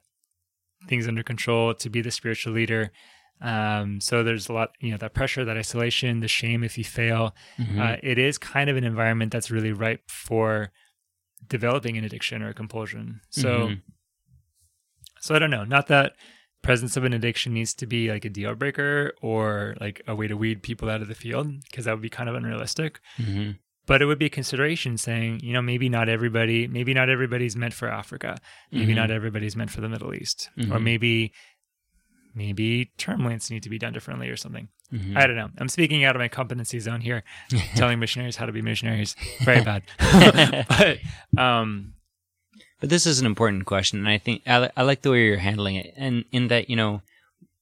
things 0.86 1.08
under 1.08 1.24
control 1.24 1.74
to 1.74 1.90
be 1.90 2.00
the 2.00 2.10
spiritual 2.10 2.52
leader. 2.52 2.92
Um, 3.40 4.00
so 4.00 4.22
there's 4.22 4.48
a 4.48 4.52
lot, 4.52 4.70
you 4.80 4.90
know, 4.90 4.96
that 4.98 5.14
pressure, 5.14 5.44
that 5.44 5.56
isolation, 5.56 6.20
the 6.20 6.28
shame 6.28 6.64
if 6.64 6.76
you 6.76 6.84
fail. 6.84 7.34
Mm-hmm. 7.58 7.80
Uh, 7.80 7.96
it 8.02 8.18
is 8.18 8.38
kind 8.38 8.68
of 8.68 8.76
an 8.76 8.84
environment 8.84 9.32
that's 9.32 9.50
really 9.50 9.72
ripe 9.72 10.10
for 10.10 10.72
developing 11.48 11.96
an 11.96 12.04
addiction 12.04 12.42
or 12.42 12.48
a 12.48 12.54
compulsion. 12.54 13.20
So. 13.30 13.48
Mm-hmm 13.48 13.90
so 15.20 15.34
I 15.34 15.38
don't 15.38 15.50
know. 15.50 15.64
Not 15.64 15.88
that 15.88 16.14
presence 16.62 16.96
of 16.96 17.04
an 17.04 17.12
addiction 17.12 17.54
needs 17.54 17.74
to 17.74 17.86
be 17.86 18.10
like 18.10 18.24
a 18.24 18.30
deal 18.30 18.54
breaker 18.54 19.12
or 19.22 19.76
like 19.80 20.02
a 20.06 20.14
way 20.14 20.26
to 20.26 20.36
weed 20.36 20.62
people 20.62 20.90
out 20.90 21.02
of 21.02 21.08
the 21.08 21.14
field 21.14 21.48
because 21.62 21.84
that 21.84 21.92
would 21.92 22.02
be 22.02 22.08
kind 22.08 22.28
of 22.28 22.34
unrealistic. 22.34 23.00
Mm-hmm. 23.18 23.52
But 23.86 24.02
it 24.02 24.06
would 24.06 24.18
be 24.18 24.26
a 24.26 24.30
consideration 24.30 24.98
saying, 24.98 25.40
you 25.42 25.54
know, 25.54 25.62
maybe 25.62 25.88
not 25.88 26.10
everybody, 26.10 26.66
maybe 26.66 26.92
not 26.92 27.08
everybody's 27.08 27.56
meant 27.56 27.72
for 27.72 27.88
Africa. 27.88 28.36
Maybe 28.70 28.88
mm-hmm. 28.88 28.96
not 28.96 29.10
everybody's 29.10 29.56
meant 29.56 29.70
for 29.70 29.80
the 29.80 29.88
Middle 29.88 30.14
East. 30.14 30.50
Mm-hmm. 30.58 30.72
Or 30.72 30.78
maybe 30.78 31.32
maybe 32.38 32.86
term 32.96 33.24
lengths 33.24 33.50
need 33.50 33.64
to 33.64 33.68
be 33.68 33.78
done 33.78 33.92
differently 33.92 34.28
or 34.28 34.36
something. 34.36 34.68
Mm-hmm. 34.92 35.18
I 35.18 35.26
don't 35.26 35.36
know. 35.36 35.50
I'm 35.58 35.68
speaking 35.68 36.04
out 36.04 36.16
of 36.16 36.20
my 36.20 36.28
competency 36.28 36.78
zone 36.80 37.00
here, 37.00 37.24
telling 37.74 37.98
missionaries 37.98 38.36
how 38.36 38.46
to 38.46 38.52
be 38.52 38.62
missionaries. 38.62 39.16
Very 39.40 39.62
bad. 39.62 39.82
but 40.68 40.98
um, 41.42 41.94
but 42.80 42.88
this 42.88 43.06
is 43.06 43.20
an 43.20 43.26
important 43.26 43.66
question, 43.66 43.98
and 43.98 44.08
I 44.08 44.18
think 44.18 44.42
I, 44.46 44.70
I 44.76 44.82
like 44.82 45.02
the 45.02 45.10
way 45.10 45.26
you're 45.26 45.38
handling 45.38 45.76
it, 45.76 45.92
and 45.96 46.24
in 46.32 46.48
that 46.48 46.70
you 46.70 46.76
know 46.76 47.02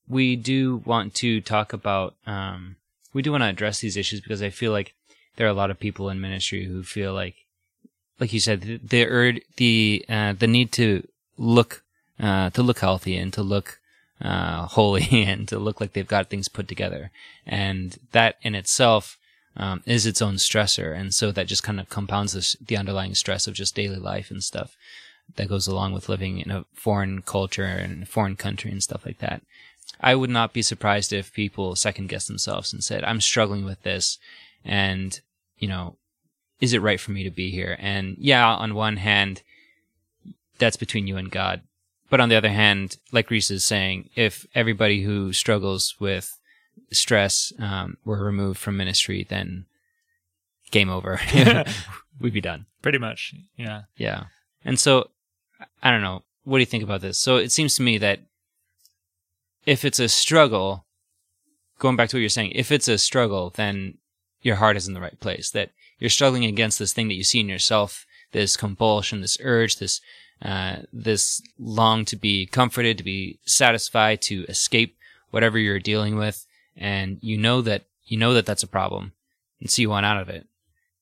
we 0.08 0.36
do 0.36 0.82
want 0.84 1.14
to 1.16 1.40
talk 1.40 1.72
about 1.72 2.14
um, 2.26 2.76
we 3.12 3.22
do 3.22 3.32
want 3.32 3.42
to 3.42 3.48
address 3.48 3.80
these 3.80 3.96
issues 3.96 4.20
because 4.20 4.42
I 4.42 4.50
feel 4.50 4.72
like 4.72 4.94
there 5.36 5.46
are 5.46 5.50
a 5.50 5.54
lot 5.54 5.70
of 5.70 5.80
people 5.80 6.10
in 6.10 6.20
ministry 6.20 6.66
who 6.66 6.82
feel 6.82 7.14
like, 7.14 7.34
like 8.20 8.32
you 8.32 8.40
said, 8.40 8.60
the 8.60 8.78
the 8.78 9.40
the, 9.56 10.04
uh, 10.08 10.32
the 10.34 10.46
need 10.46 10.70
to 10.72 11.06
look 11.38 11.82
uh, 12.20 12.50
to 12.50 12.62
look 12.62 12.78
healthy 12.80 13.16
and 13.16 13.32
to 13.32 13.42
look 13.42 13.80
uh, 14.20 14.66
holy 14.66 15.06
and 15.24 15.48
to 15.48 15.58
look 15.58 15.80
like 15.80 15.92
they've 15.92 16.06
got 16.06 16.28
things 16.28 16.48
put 16.48 16.68
together, 16.68 17.10
and 17.46 17.98
that 18.12 18.36
in 18.42 18.54
itself 18.54 19.18
um, 19.56 19.82
is 19.86 20.06
its 20.06 20.22
own 20.22 20.34
stressor, 20.34 20.94
and 20.94 21.14
so 21.14 21.32
that 21.32 21.46
just 21.46 21.62
kind 21.62 21.80
of 21.80 21.88
compounds 21.88 22.56
the 22.64 22.76
underlying 22.76 23.14
stress 23.14 23.46
of 23.46 23.54
just 23.54 23.74
daily 23.74 23.98
life 23.98 24.30
and 24.30 24.42
stuff 24.44 24.76
that 25.34 25.48
goes 25.48 25.66
along 25.66 25.92
with 25.92 26.08
living 26.08 26.38
in 26.38 26.50
a 26.50 26.64
foreign 26.72 27.20
culture 27.22 27.64
and 27.64 28.04
a 28.04 28.06
foreign 28.06 28.36
country 28.36 28.70
and 28.70 28.82
stuff 28.82 29.04
like 29.04 29.18
that. 29.18 29.42
I 30.00 30.14
would 30.14 30.30
not 30.30 30.52
be 30.52 30.62
surprised 30.62 31.12
if 31.12 31.32
people 31.32 31.74
second 31.74 32.08
guess 32.08 32.26
themselves 32.26 32.72
and 32.72 32.82
said, 32.82 33.02
I'm 33.04 33.20
struggling 33.20 33.64
with 33.64 33.82
this 33.82 34.18
and, 34.64 35.18
you 35.58 35.68
know, 35.68 35.96
is 36.60 36.72
it 36.72 36.82
right 36.82 37.00
for 37.00 37.10
me 37.10 37.24
to 37.24 37.30
be 37.30 37.50
here? 37.50 37.76
And 37.78 38.16
yeah, 38.18 38.46
on 38.46 38.74
one 38.74 38.96
hand, 38.96 39.42
that's 40.58 40.76
between 40.76 41.06
you 41.06 41.16
and 41.16 41.30
God. 41.30 41.62
But 42.08 42.20
on 42.20 42.28
the 42.28 42.36
other 42.36 42.50
hand, 42.50 42.98
like 43.12 43.30
Rhys 43.30 43.50
is 43.50 43.64
saying, 43.64 44.10
if 44.14 44.46
everybody 44.54 45.02
who 45.02 45.32
struggles 45.32 45.96
with 45.98 46.38
stress 46.92 47.52
um, 47.58 47.96
were 48.04 48.24
removed 48.24 48.60
from 48.60 48.76
ministry, 48.76 49.26
then 49.28 49.66
game 50.70 50.88
over. 50.88 51.20
We'd 52.20 52.32
be 52.32 52.40
done. 52.40 52.66
Pretty 52.82 52.98
much. 52.98 53.34
Yeah. 53.56 53.82
Yeah. 53.96 54.24
And 54.64 54.78
so 54.78 55.10
I 55.82 55.90
don't 55.90 56.02
know. 56.02 56.22
What 56.44 56.58
do 56.58 56.60
you 56.60 56.66
think 56.66 56.84
about 56.84 57.00
this? 57.00 57.18
So 57.18 57.36
it 57.36 57.50
seems 57.50 57.74
to 57.76 57.82
me 57.82 57.98
that 57.98 58.20
if 59.64 59.84
it's 59.84 59.98
a 59.98 60.08
struggle, 60.08 60.86
going 61.78 61.96
back 61.96 62.08
to 62.10 62.16
what 62.16 62.20
you're 62.20 62.28
saying, 62.28 62.52
if 62.52 62.70
it's 62.70 62.88
a 62.88 62.98
struggle, 62.98 63.50
then 63.50 63.98
your 64.42 64.56
heart 64.56 64.76
is 64.76 64.86
in 64.86 64.94
the 64.94 65.00
right 65.00 65.18
place. 65.18 65.50
That 65.50 65.70
you're 65.98 66.10
struggling 66.10 66.44
against 66.44 66.78
this 66.78 66.92
thing 66.92 67.08
that 67.08 67.14
you 67.14 67.24
see 67.24 67.40
in 67.40 67.48
yourself, 67.48 68.06
this 68.32 68.56
compulsion, 68.56 69.20
this 69.20 69.38
urge, 69.40 69.78
this 69.78 70.00
uh, 70.42 70.76
this 70.92 71.42
long 71.58 72.04
to 72.06 72.16
be 72.16 72.46
comforted, 72.46 72.98
to 72.98 73.04
be 73.04 73.38
satisfied, 73.44 74.20
to 74.22 74.44
escape 74.48 74.96
whatever 75.30 75.58
you're 75.58 75.78
dealing 75.78 76.16
with, 76.16 76.46
and 76.76 77.18
you 77.22 77.36
know 77.36 77.62
that 77.62 77.84
you 78.04 78.16
know 78.16 78.34
that 78.34 78.46
that's 78.46 78.62
a 78.62 78.68
problem, 78.68 79.12
and 79.60 79.70
so 79.70 79.82
you 79.82 79.90
want 79.90 80.06
out 80.06 80.20
of 80.20 80.28
it. 80.28 80.46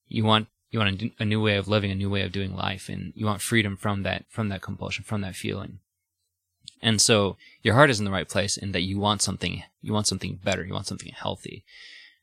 You 0.09 0.25
want 0.25 0.49
you 0.71 0.81
want 0.81 1.03
a, 1.03 1.13
a 1.21 1.25
new 1.25 1.41
way 1.41 1.57
of 1.57 1.69
living, 1.69 1.91
a 1.91 1.95
new 1.95 2.11
way 2.11 2.23
of 2.23 2.33
doing 2.33 2.55
life, 2.55 2.89
and 2.89 3.13
you 3.15 3.27
want 3.27 3.41
freedom 3.41 3.77
from 3.77 4.03
that, 4.03 4.25
from 4.29 4.49
that 4.49 4.63
compulsion, 4.63 5.05
from 5.05 5.21
that 5.21 5.37
feeling. 5.37 5.79
And 6.83 7.01
so 7.01 7.37
your 7.63 7.75
heart 7.75 7.91
is 7.91 7.99
in 7.99 8.05
the 8.05 8.11
right 8.11 8.29
place 8.29 8.57
in 8.57 8.73
that 8.73 8.83
you 8.83 8.99
want 8.99 9.23
something, 9.23 9.63
you 9.81 9.93
want 9.93 10.07
something 10.07 10.41
better, 10.43 10.65
you 10.65 10.75
want 10.75 10.87
something 10.87 11.13
healthy. 11.17 11.65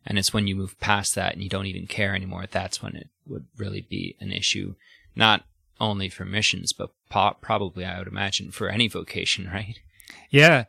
And 0.06 0.20
it's 0.20 0.34
when 0.34 0.48
you 0.48 0.56
move 0.56 0.80
past 0.80 1.16
that 1.16 1.34
and 1.34 1.42
you 1.42 1.50
don't 1.50 1.66
even 1.66 1.88
care 1.88 2.14
anymore, 2.14 2.46
that's 2.50 2.82
when 2.82 2.96
it 2.96 3.10
would 3.26 3.46
really 3.58 3.82
be 3.82 4.18
an 4.20 4.32
issue. 4.32 4.76
Not 5.16 5.46
only 5.82 6.08
for 6.08 6.24
missions, 6.24 6.72
but 6.72 6.92
po- 7.10 7.36
probably, 7.42 7.84
I 7.84 7.98
would 8.00 8.08
imagine, 8.08 8.52
for 8.52 8.70
any 8.70 8.88
vocation, 8.88 9.50
right? 9.54 9.80
Yeah. 10.30 10.66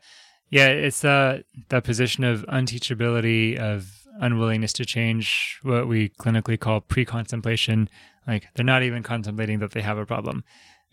Yeah. 0.49 0.67
It's 0.67 1.05
uh, 1.05 1.43
that 1.69 1.83
position 1.83 2.23
of 2.23 2.45
unteachability, 2.47 3.57
of 3.57 4.03
unwillingness 4.19 4.73
to 4.73 4.85
change, 4.85 5.59
what 5.63 5.87
we 5.87 6.09
clinically 6.09 6.59
call 6.59 6.81
pre 6.81 7.05
contemplation. 7.05 7.89
Like 8.27 8.47
they're 8.55 8.65
not 8.65 8.83
even 8.83 9.03
contemplating 9.03 9.59
that 9.59 9.71
they 9.71 9.81
have 9.81 9.97
a 9.97 10.05
problem. 10.05 10.43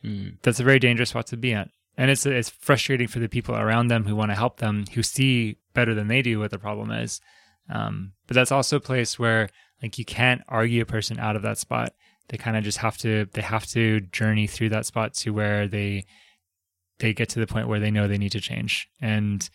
Mm. 0.05 0.37
That's 0.43 0.61
a 0.61 0.65
very 0.65 0.79
dangerous 0.79 1.11
spot 1.11 1.27
to 1.29 1.37
be 1.37 1.53
at. 1.53 1.69
And 1.97 2.11
it's 2.11 2.25
it's 2.25 2.49
frustrating 2.49 3.09
for 3.09 3.19
the 3.19 3.29
people 3.29 3.57
around 3.57 3.89
them 3.89 4.05
who 4.05 4.17
want 4.17 4.31
to 4.31 4.37
help 4.37 4.59
them, 4.59 4.85
who 4.95 5.03
see 5.03 5.59
better 5.75 5.95
than 5.95 6.09
they 6.09 6.23
do 6.23 6.39
what 6.39 6.50
the 6.50 6.59
problem 6.59 6.91
is. 6.91 7.21
Um, 7.69 8.12
but 8.27 8.35
that's 8.35 8.53
also 8.53 8.77
a 8.77 8.81
place 8.81 9.19
where 9.19 9.49
like 9.83 9.99
you 9.99 10.05
can't 10.05 10.43
argue 10.49 10.83
a 10.83 10.87
person 10.87 11.19
out 11.19 11.37
of 11.37 11.43
that 11.43 11.59
spot. 11.59 11.93
They 12.31 12.39
kind 12.39 12.57
of 12.57 12.65
just 12.65 12.79
have 12.79 12.97
to 12.99 13.27
they 13.33 13.43
have 13.43 13.67
to 13.69 14.01
journey 14.01 14.47
through 14.47 14.71
that 14.71 14.87
spot 14.87 15.15
to 15.15 15.31
where 15.31 15.69
they 15.69 16.07
they 17.01 17.13
get 17.13 17.29
to 17.31 17.41
the 17.41 17.47
point 17.47 17.69
where 17.69 17.81
they 17.81 17.91
know 17.91 18.07
they 18.07 18.19
need 18.19 18.33
to 18.33 18.41
change. 18.41 18.89
And 19.01 19.49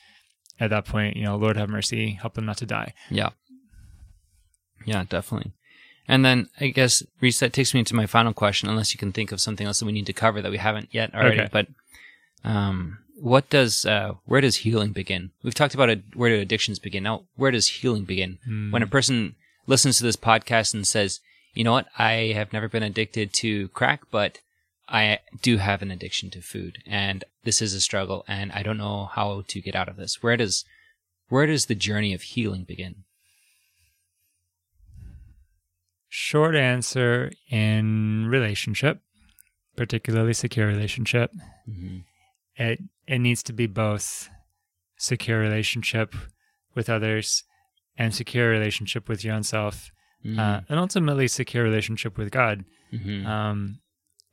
at 0.59 0.69
that 0.69 0.85
point, 0.85 1.15
you 1.15 1.23
know, 1.23 1.37
Lord 1.37 1.57
have 1.57 1.69
mercy, 1.69 2.11
help 2.11 2.33
them 2.33 2.45
not 2.45 2.57
to 2.57 2.65
die. 2.65 2.93
Yeah. 3.09 3.29
Yeah, 4.85 5.05
definitely. 5.07 5.53
And 6.07 6.23
then 6.23 6.49
I 6.59 6.67
guess 6.67 7.01
Rhys, 7.21 7.39
that 7.39 7.53
takes 7.53 7.73
me 7.73 7.79
into 7.79 7.95
my 7.95 8.05
final 8.05 8.33
question, 8.33 8.69
unless 8.69 8.93
you 8.93 8.99
can 8.99 9.11
think 9.11 9.31
of 9.31 9.41
something 9.41 9.65
else 9.65 9.79
that 9.79 9.85
we 9.85 9.91
need 9.91 10.05
to 10.05 10.13
cover 10.13 10.41
that 10.41 10.51
we 10.51 10.57
haven't 10.57 10.89
yet 10.91 11.13
already. 11.15 11.41
Okay. 11.41 11.49
But 11.51 11.67
um, 12.43 12.99
what 13.19 13.49
does 13.49 13.85
uh, 13.85 14.13
where 14.25 14.41
does 14.41 14.57
healing 14.57 14.91
begin? 14.91 15.31
We've 15.43 15.55
talked 15.55 15.73
about 15.73 15.89
it, 15.89 16.03
where 16.13 16.29
do 16.29 16.41
addictions 16.41 16.77
begin. 16.77 17.03
Now, 17.03 17.23
where 17.35 17.51
does 17.51 17.67
healing 17.67 18.03
begin? 18.03 18.37
Hmm. 18.45 18.71
When 18.71 18.83
a 18.83 18.87
person 18.87 19.35
listens 19.65 19.97
to 19.97 20.03
this 20.03 20.17
podcast 20.17 20.73
and 20.73 20.85
says, 20.85 21.21
"You 21.55 21.63
know 21.63 21.71
what? 21.71 21.87
I 21.97 22.33
have 22.35 22.53
never 22.53 22.69
been 22.69 22.83
addicted 22.83 23.33
to 23.35 23.69
crack, 23.69 24.01
but 24.11 24.41
I 24.87 25.19
do 25.41 25.57
have 25.57 25.81
an 25.81 25.89
addiction 25.89 26.29
to 26.31 26.41
food, 26.41 26.83
and 26.85 27.23
this 27.43 27.61
is 27.61 27.73
a 27.73 27.81
struggle, 27.81 28.23
and 28.27 28.51
I 28.51 28.61
don't 28.61 28.77
know 28.77 29.05
how 29.05 29.43
to 29.47 29.61
get 29.61 29.75
out 29.75 29.89
of 29.89 29.95
this." 29.95 30.21
Where 30.21 30.37
does 30.37 30.63
where 31.27 31.47
does 31.47 31.65
the 31.65 31.75
journey 31.75 32.13
of 32.13 32.21
healing 32.21 32.65
begin? 32.65 33.05
Short 36.07 36.55
answer 36.55 37.31
in 37.49 38.27
relationship, 38.27 39.01
particularly 39.75 40.33
secure 40.33 40.67
relationship. 40.67 41.31
hmm 41.65 41.99
It 42.55 42.79
it 43.07 43.19
needs 43.19 43.43
to 43.43 43.53
be 43.53 43.67
both 43.67 44.29
secure 44.97 45.39
relationship 45.39 46.15
with 46.73 46.89
others 46.89 47.43
and 47.97 48.13
secure 48.13 48.49
relationship 48.49 49.09
with 49.09 49.23
your 49.23 49.33
own 49.33 49.43
self, 49.43 49.91
Mm-hmm. 50.25 50.39
uh, 50.39 50.61
and 50.69 50.79
ultimately 50.79 51.27
secure 51.27 51.63
relationship 51.63 52.17
with 52.17 52.31
God. 52.31 52.65
hmm 52.91 53.25
Um, 53.25 53.79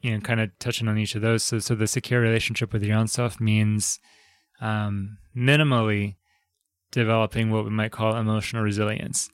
you 0.01 0.11
know, 0.13 0.21
kind 0.21 0.41
of 0.41 0.51
touching 0.59 0.89
on 0.89 0.99
each 0.99 1.15
of 1.15 1.23
those. 1.23 1.45
So, 1.45 1.59
so 1.61 1.75
the 1.77 1.87
secure 1.87 2.21
relationship 2.21 2.73
with 2.73 2.83
your 2.83 2.97
own 2.97 3.07
self 3.07 3.41
means 3.41 4.01
um, 4.61 5.19
minimally 5.37 6.17
developing 6.91 7.51
what 7.51 7.65
we 7.65 7.71
might 7.71 7.93
call 7.93 8.17
emotional 8.17 8.63
resilience, 8.63 9.31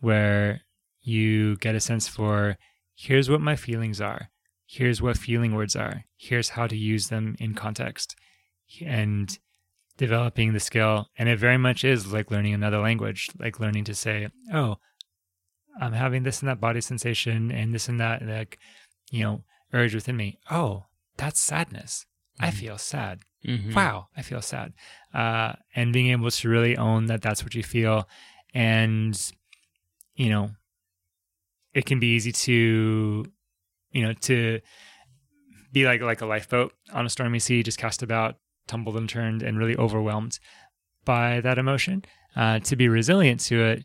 where 0.00 0.60
you 1.00 1.56
get 1.56 1.74
a 1.74 1.80
sense 1.80 2.06
for 2.06 2.58
here's 2.94 3.30
what 3.30 3.40
my 3.40 3.56
feelings 3.56 4.00
are, 4.00 4.28
here's 4.66 5.00
what 5.00 5.16
feeling 5.16 5.54
words 5.54 5.74
are, 5.74 6.04
here's 6.18 6.50
how 6.50 6.66
to 6.66 6.76
use 6.76 7.08
them 7.08 7.34
in 7.38 7.54
context, 7.54 8.14
and 8.84 9.38
developing 9.96 10.52
the 10.52 10.60
skill. 10.60 11.08
And 11.16 11.28
it 11.28 11.38
very 11.38 11.58
much 11.58 11.82
is 11.84 12.12
like 12.12 12.30
learning 12.30 12.54
another 12.54 12.80
language, 12.80 13.30
like 13.38 13.58
learning 13.58 13.84
to 13.84 13.94
say, 13.94 14.28
oh, 14.52 14.76
I'm 15.80 15.92
having 15.92 16.22
this 16.22 16.40
and 16.40 16.48
that 16.48 16.60
body 16.60 16.80
sensation 16.80 17.50
and 17.50 17.74
this 17.74 17.88
and 17.88 18.00
that, 18.00 18.22
like, 18.26 18.58
you 19.10 19.22
know, 19.22 19.44
urge 19.72 19.94
within 19.94 20.16
me. 20.16 20.38
Oh, 20.50 20.84
that's 21.16 21.40
sadness. 21.40 22.06
I 22.38 22.48
Mhm. 22.50 22.54
feel 22.54 22.78
sad. 22.78 23.20
hmm 23.44 23.74
Wow, 23.74 24.08
I 24.16 24.22
feel 24.22 24.42
sad. 24.42 24.72
Uh, 25.14 25.54
and 25.74 25.92
being 25.92 26.08
able 26.10 26.30
to 26.30 26.48
really 26.48 26.76
own 26.76 27.06
that 27.06 27.22
that's 27.22 27.42
what 27.44 27.54
you 27.54 27.62
feel. 27.62 28.08
And, 28.54 29.18
you 30.14 30.28
know, 30.28 30.50
it 31.72 31.86
can 31.86 32.00
be 32.00 32.14
easy 32.14 32.32
to, 32.32 33.24
you 33.92 34.02
know, 34.02 34.12
to 34.12 34.60
be 35.72 35.84
like 35.84 36.00
like 36.00 36.20
a 36.20 36.26
lifeboat 36.26 36.72
on 36.92 37.06
a 37.06 37.10
stormy 37.10 37.38
sea, 37.38 37.62
just 37.62 37.78
cast 37.78 38.02
about, 38.02 38.36
tumbled 38.66 38.96
and 38.96 39.08
turned, 39.08 39.42
and 39.42 39.58
really 39.58 39.76
overwhelmed 39.76 40.38
by 41.04 41.40
that 41.40 41.58
emotion. 41.58 42.04
Uh, 42.36 42.58
to 42.60 42.76
be 42.76 42.88
resilient 42.88 43.40
to 43.40 43.60
it 43.62 43.84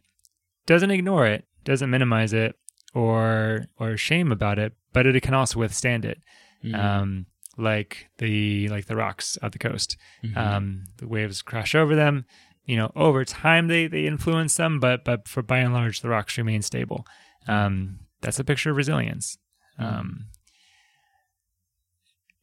doesn't 0.65 0.91
ignore 0.91 1.25
it, 1.27 1.45
doesn't 1.65 1.89
minimize 1.89 2.31
it, 2.33 2.55
or 2.93 3.65
or 3.77 3.97
shame 3.97 4.31
about 4.31 4.57
it, 4.59 4.73
but 4.93 5.05
it 5.05 5.21
can 5.21 5.33
also 5.33 5.59
withstand 5.59 6.05
it. 6.05 6.19
Mhm. 6.63 6.75
Um, 6.75 7.25
like 7.57 8.09
the 8.17 8.69
like 8.69 8.85
the 8.85 8.95
rocks 8.95 9.37
at 9.41 9.51
the 9.51 9.59
coast. 9.59 9.97
Mhm. 10.23 10.37
Um, 10.37 10.83
the 10.97 11.07
waves 11.07 11.41
crash 11.41 11.75
over 11.75 11.95
them. 11.95 12.25
You 12.65 12.77
know, 12.77 12.91
over 12.95 13.23
time 13.25 13.67
they 13.67 13.87
they 13.87 14.07
influence 14.07 14.55
them, 14.57 14.79
but 14.79 15.03
but 15.03 15.27
for 15.27 15.41
by 15.43 15.59
and 15.59 15.73
large 15.73 16.01
the 16.01 16.09
rocks 16.09 16.37
remain 16.37 16.61
stable. 16.61 17.05
Um, 17.47 17.99
that's 18.21 18.39
a 18.39 18.43
picture 18.43 18.71
of 18.71 18.77
resilience. 18.77 19.37
Um, 19.77 20.27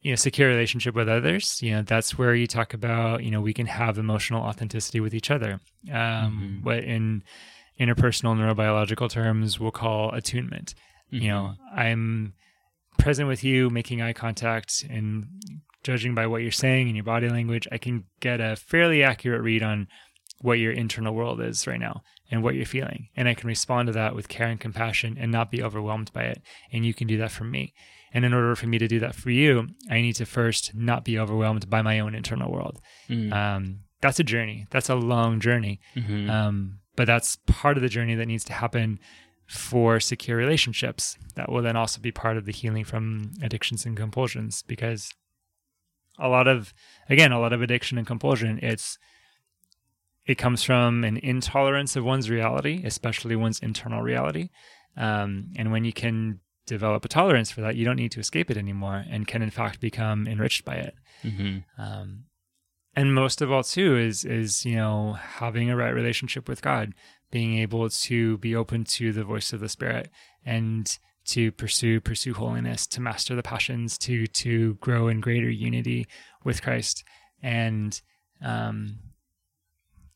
you 0.01 0.11
know, 0.11 0.15
secure 0.15 0.49
relationship 0.49 0.95
with 0.95 1.07
others. 1.09 1.61
You 1.61 1.71
know, 1.71 1.81
that's 1.81 2.17
where 2.17 2.35
you 2.35 2.47
talk 2.47 2.73
about. 2.73 3.23
You 3.23 3.31
know, 3.31 3.41
we 3.41 3.53
can 3.53 3.67
have 3.67 3.97
emotional 3.97 4.43
authenticity 4.43 4.99
with 4.99 5.13
each 5.13 5.31
other. 5.31 5.59
Um, 5.91 6.59
Mhm. 6.61 6.63
What 6.63 6.83
in 6.83 7.23
interpersonal 7.79 8.35
neurobiological 8.37 9.09
terms 9.09 9.59
we'll 9.59 9.71
call 9.71 10.11
attunement. 10.11 10.73
You 11.09 11.27
know, 11.27 11.53
I'm 11.75 12.33
present 12.97 13.27
with 13.27 13.43
you, 13.43 13.69
making 13.69 14.01
eye 14.01 14.13
contact, 14.13 14.83
and 14.89 15.25
judging 15.83 16.15
by 16.15 16.25
what 16.25 16.41
you're 16.41 16.51
saying 16.51 16.87
and 16.87 16.95
your 16.95 17.03
body 17.03 17.29
language, 17.29 17.67
I 17.71 17.77
can 17.77 18.05
get 18.19 18.39
a 18.41 18.55
fairly 18.55 19.03
accurate 19.03 19.41
read 19.43 19.61
on 19.61 19.87
what 20.39 20.57
your 20.59 20.71
internal 20.71 21.13
world 21.13 21.39
is 21.39 21.67
right 21.67 21.79
now 21.79 22.01
and 22.31 22.41
what 22.41 22.55
you're 22.55 22.65
feeling. 22.65 23.09
And 23.15 23.27
I 23.29 23.33
can 23.35 23.47
respond 23.47 23.87
to 23.87 23.93
that 23.93 24.15
with 24.15 24.27
care 24.27 24.47
and 24.47 24.59
compassion 24.59 25.17
and 25.19 25.31
not 25.31 25.51
be 25.51 25.61
overwhelmed 25.61 26.11
by 26.13 26.23
it. 26.23 26.41
And 26.71 26.83
you 26.85 26.93
can 26.95 27.05
do 27.07 27.17
that 27.17 27.31
for 27.31 27.43
me. 27.43 27.73
And 28.13 28.25
in 28.25 28.33
order 28.33 28.55
for 28.55 28.67
me 28.67 28.77
to 28.79 28.87
do 28.87 28.99
that 28.99 29.15
for 29.15 29.29
you, 29.29 29.67
I 29.89 30.01
need 30.01 30.13
to 30.15 30.25
first 30.25 30.73
not 30.73 31.05
be 31.05 31.19
overwhelmed 31.19 31.69
by 31.69 31.81
my 31.81 31.99
own 31.99 32.15
internal 32.15 32.51
world. 32.51 32.79
Mhm. 33.09 33.31
Um, 33.31 33.79
that's 34.01 34.19
a 34.19 34.23
journey. 34.23 34.65
That's 34.71 34.89
a 34.89 34.95
long 34.95 35.39
journey. 35.39 35.79
Mhm. 35.95 36.29
Um, 36.29 36.79
but 36.95 37.05
that's 37.05 37.37
part 37.47 37.77
of 37.77 37.83
the 37.83 37.89
journey 37.89 38.15
that 38.15 38.27
needs 38.27 38.43
to 38.45 38.53
happen 38.53 38.99
for 39.47 39.99
secure 39.99 40.37
relationships. 40.37 41.17
That 41.35 41.51
will 41.51 41.61
then 41.61 41.75
also 41.75 41.99
be 41.99 42.11
part 42.11 42.37
of 42.37 42.45
the 42.45 42.51
healing 42.51 42.85
from 42.85 43.31
addictions 43.41 43.85
and 43.85 43.95
compulsions 43.97 44.63
because 44.63 45.13
a 46.19 46.27
lot 46.29 46.47
of, 46.47 46.73
again, 47.09 47.31
a 47.31 47.39
lot 47.39 47.53
of 47.53 47.61
addiction 47.61 47.97
and 47.97 48.05
compulsion, 48.07 48.59
it's, 48.61 48.97
it 50.25 50.35
comes 50.35 50.63
from 50.63 51.03
an 51.03 51.17
intolerance 51.17 51.95
of 51.95 52.05
one's 52.05 52.29
reality, 52.29 52.81
especially 52.85 53.35
one's 53.35 53.59
internal 53.59 54.01
reality. 54.01 54.49
Um, 54.95 55.49
and 55.57 55.71
when 55.71 55.83
you 55.85 55.91
can 55.93 56.39
develop 56.65 57.03
a 57.03 57.09
tolerance 57.09 57.51
for 57.51 57.61
that, 57.61 57.75
you 57.75 57.83
don't 57.83 57.97
need 57.97 58.11
to 58.13 58.19
escape 58.21 58.49
it 58.49 58.55
anymore 58.57 59.03
and 59.09 59.27
can 59.27 59.41
in 59.41 59.49
fact 59.49 59.81
become 59.81 60.27
enriched 60.27 60.63
by 60.63 60.75
it 60.75 60.95
Mhm. 61.23 61.63
um, 61.77 62.23
and 62.95 63.13
most 63.13 63.41
of 63.41 63.51
all 63.51 63.63
too 63.63 63.97
is 63.97 64.23
is 64.25 64.65
you 64.65 64.75
know 64.75 65.13
having 65.13 65.69
a 65.69 65.75
right 65.75 65.93
relationship 65.93 66.47
with 66.47 66.61
god 66.61 66.93
being 67.31 67.57
able 67.57 67.89
to 67.89 68.37
be 68.37 68.55
open 68.55 68.83
to 68.83 69.11
the 69.11 69.23
voice 69.23 69.53
of 69.53 69.59
the 69.59 69.69
spirit 69.69 70.09
and 70.45 70.99
to 71.25 71.51
pursue 71.53 71.99
pursue 71.99 72.33
holiness 72.33 72.85
to 72.85 73.01
master 73.01 73.33
the 73.35 73.41
passions 73.43 73.97
to 73.97 74.27
to 74.27 74.75
grow 74.75 75.07
in 75.07 75.19
greater 75.21 75.49
unity 75.49 76.05
with 76.43 76.61
christ. 76.61 77.03
And 77.41 77.99
um 78.41 78.97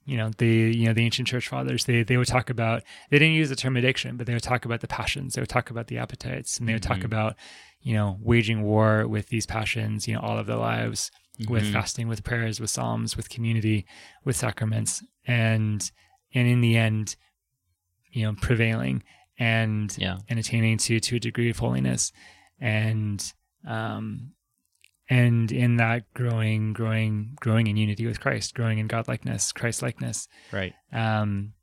you 0.05 0.15
know 0.17 0.31
the 0.37 0.47
you 0.47 0.85
know 0.85 0.93
the 0.93 1.03
ancient 1.03 1.27
church 1.27 1.47
fathers 1.47 1.85
they 1.85 2.03
they 2.03 2.17
would 2.17 2.27
talk 2.27 2.49
about 2.49 2.83
they 3.09 3.19
didn't 3.19 3.35
use 3.35 3.49
the 3.49 3.55
term 3.55 3.75
addiction 3.77 4.15
but 4.17 4.25
they 4.27 4.33
would 4.33 4.43
talk 4.43 4.63
about 4.65 4.81
the 4.81 4.87
passions. 4.87 5.33
They 5.33 5.41
would 5.41 5.49
talk 5.49 5.69
about 5.69 5.87
the 5.87 5.97
appetites 5.97 6.57
and 6.57 6.67
they 6.67 6.73
would 6.73 6.83
talk 6.83 6.99
Mhm. 6.99 7.05
about 7.05 7.35
you 7.81 7.93
know 7.93 8.17
waging 8.21 8.63
war 8.63 9.07
with 9.07 9.27
these 9.29 9.45
passions 9.45 10.07
you 10.07 10.13
know 10.13 10.19
all 10.21 10.37
of 10.37 10.45
their 10.47 10.57
lives 10.57 11.09
with 11.47 11.63
Mhm. 11.65 11.73
fasting 11.73 12.07
with 12.07 12.23
prayers 12.23 12.59
with 12.59 12.69
psalms 12.69 13.15
with 13.15 13.29
community 13.29 13.85
with 14.23 14.35
sacraments 14.35 15.03
and 15.25 15.91
and 16.33 16.47
in 16.47 16.61
the 16.61 16.75
end 16.77 17.15
you 18.11 18.23
know 18.23 18.33
prevailing 18.41 19.03
and 19.37 19.95
Yeah. 19.97 20.17
and 20.29 20.39
attaining 20.39 20.77
to 20.79 20.99
to 20.99 21.15
a 21.17 21.19
degree 21.19 21.49
of 21.49 21.59
holiness 21.59 22.11
and 22.59 23.33
um 23.65 24.33
and 25.09 25.51
in 25.51 25.77
that 25.77 26.11
growing 26.13 26.73
growing 26.73 27.35
growing 27.39 27.67
in 27.67 27.77
unity 27.77 28.05
with 28.05 28.19
christ 28.19 28.53
growing 28.55 28.79
in 28.79 28.87
godlikeness 28.87 29.53
christ 29.53 29.81
likeness 29.81 30.27
Right. 30.51 30.73
um 30.91 31.53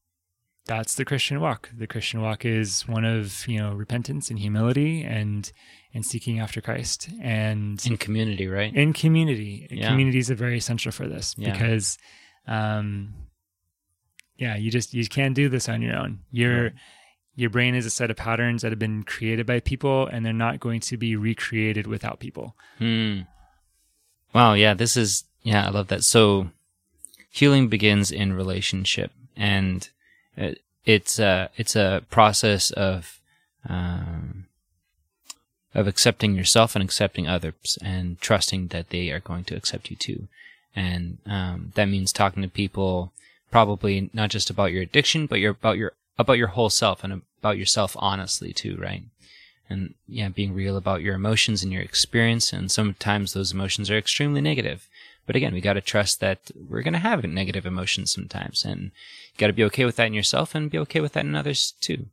that's 0.66 0.94
the 0.94 1.04
christian 1.04 1.40
walk 1.40 1.68
the 1.76 1.86
christian 1.86 2.20
walk 2.22 2.44
is 2.44 2.88
one 2.88 3.04
of 3.04 3.46
you 3.46 3.58
know 3.58 3.72
repentance 3.72 4.30
and 4.30 4.38
humility 4.38 5.02
and 5.02 5.52
and 5.92 6.04
seeking 6.06 6.40
after 6.40 6.60
christ 6.60 7.08
and 7.22 7.84
In 7.86 7.96
community, 7.96 8.46
right? 8.48 8.74
in 8.74 8.92
community 8.92 9.68
Yeah. 9.70 9.88
community 9.90 10.18
is 10.18 10.30
very 10.30 10.56
essential 10.58 10.90
for 10.92 11.06
this 11.06 11.34
Yeah. 11.38 11.52
because 11.52 11.98
um 12.46 13.14
yeah, 14.36 14.56
you 14.56 14.70
just 14.70 14.92
you 14.92 15.06
can't 15.06 15.34
do 15.36 15.48
this 15.48 15.68
on 15.68 15.80
your 15.80 15.94
own. 15.96 16.18
Your 16.32 16.64
Right. 16.64 16.72
your 17.36 17.50
brain 17.50 17.76
is 17.76 17.86
a 17.86 17.90
set 17.90 18.10
of 18.10 18.16
patterns 18.16 18.62
that 18.62 18.72
have 18.72 18.80
been 18.80 19.04
created 19.04 19.46
by 19.46 19.60
people, 19.60 20.08
and 20.08 20.26
they're 20.26 20.32
not 20.32 20.58
going 20.58 20.80
to 20.80 20.96
be 20.96 21.14
recreated 21.14 21.86
without 21.86 22.18
people. 22.18 22.56
Hmm. 22.78 23.20
Wow. 24.34 24.54
Yeah. 24.54 24.74
This 24.74 24.96
is. 24.96 25.22
Yeah. 25.42 25.66
I 25.66 25.70
love 25.70 25.86
that. 25.88 26.02
So, 26.02 26.50
healing 27.30 27.68
begins 27.68 28.10
in 28.10 28.32
relationship, 28.32 29.12
and 29.36 29.88
it, 30.36 30.60
it's 30.84 31.18
a 31.18 31.50
it's 31.56 31.76
a 31.76 32.02
process 32.10 32.70
of 32.72 33.20
um, 33.68 34.46
of 35.74 35.86
accepting 35.86 36.34
yourself 36.34 36.74
and 36.74 36.84
accepting 36.84 37.26
others, 37.26 37.78
and 37.82 38.20
trusting 38.20 38.68
that 38.68 38.90
they 38.90 39.10
are 39.10 39.20
going 39.20 39.44
to 39.44 39.56
accept 39.56 39.90
you 39.90 39.96
too. 39.96 40.28
And 40.76 41.18
um, 41.26 41.72
that 41.76 41.88
means 41.88 42.12
talking 42.12 42.42
to 42.42 42.48
people, 42.48 43.12
probably 43.50 44.10
not 44.12 44.30
just 44.30 44.50
about 44.50 44.72
your 44.72 44.82
addiction, 44.82 45.26
but 45.26 45.40
your 45.40 45.52
about 45.52 45.78
your 45.78 45.92
about 46.18 46.38
your 46.38 46.48
whole 46.48 46.70
self 46.70 47.02
and 47.04 47.22
about 47.40 47.58
yourself 47.58 47.96
honestly 47.98 48.52
too, 48.52 48.76
right? 48.76 49.04
and 49.68 49.94
yeah, 50.06 50.28
being 50.28 50.54
real 50.54 50.76
about 50.76 51.02
your 51.02 51.14
emotions 51.14 51.62
and 51.62 51.72
your 51.72 51.82
experience. 51.82 52.52
And 52.52 52.70
sometimes 52.70 53.32
those 53.32 53.52
emotions 53.52 53.90
are 53.90 53.98
extremely 53.98 54.40
negative. 54.40 54.88
But 55.26 55.36
again, 55.36 55.54
we 55.54 55.60
got 55.60 55.72
to 55.74 55.80
trust 55.80 56.20
that 56.20 56.50
we're 56.54 56.82
going 56.82 56.92
to 56.94 56.98
have 57.00 57.24
negative 57.24 57.64
emotions 57.66 58.12
sometimes, 58.12 58.64
and 58.64 58.82
you 58.82 59.38
got 59.38 59.46
to 59.48 59.52
be 59.54 59.64
okay 59.64 59.84
with 59.84 59.96
that 59.96 60.06
in 60.08 60.14
yourself 60.14 60.54
and 60.54 60.70
be 60.70 60.78
okay 60.78 61.00
with 61.00 61.12
that 61.14 61.24
in 61.24 61.34
others 61.34 61.72
too. 61.80 62.06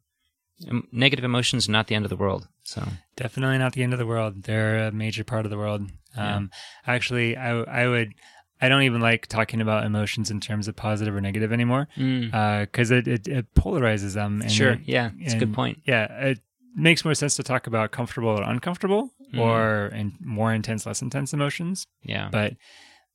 Negative 0.92 1.26
emotions 1.26 1.68
are 1.68 1.72
not 1.72 1.88
the 1.88 1.96
end 1.96 2.06
of 2.06 2.10
the 2.10 2.16
world. 2.16 2.48
So 2.64 2.88
Definitely 3.16 3.58
not 3.58 3.74
the 3.74 3.82
end 3.84 3.94
of 3.94 4.00
the 4.00 4.06
world. 4.06 4.44
They're 4.44 4.88
a 4.88 4.92
major 4.92 5.24
part 5.24 5.46
of 5.46 5.50
the 5.50 5.58
world. 5.58 5.90
Yeah. 6.16 6.36
Um, 6.36 6.52
actually, 6.86 7.36
I 7.36 7.62
I 7.64 7.88
would 7.88 8.14
I 8.62 8.70
don't 8.70 8.84
even 8.84 9.02
like 9.02 9.26
talking 9.26 9.60
about 9.60 9.86
emotions 9.86 10.30
in 10.30 10.40
terms 10.40 10.68
of 10.68 10.76
positive 10.76 11.16
or 11.16 11.22
negative 11.22 11.52
anymore 11.52 11.88
because 11.96 12.92
it, 12.92 13.08
it 13.08 13.28
it 13.28 13.54
polarizes 13.56 14.14
them. 14.14 14.42
And 14.42 14.52
sure, 14.52 14.78
yeah, 14.86 15.10
it's 15.20 15.34
a 15.34 15.38
good 15.38 15.54
point. 15.54 15.80
yeah, 15.86 16.06
it 16.28 16.40
makes 16.76 17.04
more 17.04 17.16
sense 17.16 17.36
to 17.38 17.44
talk 17.44 17.66
about 17.68 17.90
comfortable 17.92 18.30
or 18.30 18.44
uncomfortable 18.44 19.12
Mhm. 19.34 19.40
or 19.40 19.88
in 19.96 20.14
more 20.22 20.54
intense, 20.54 20.86
less 20.86 21.02
intense 21.02 21.34
emotions. 21.34 21.88
Yeah, 22.04 22.28
But 22.32 22.54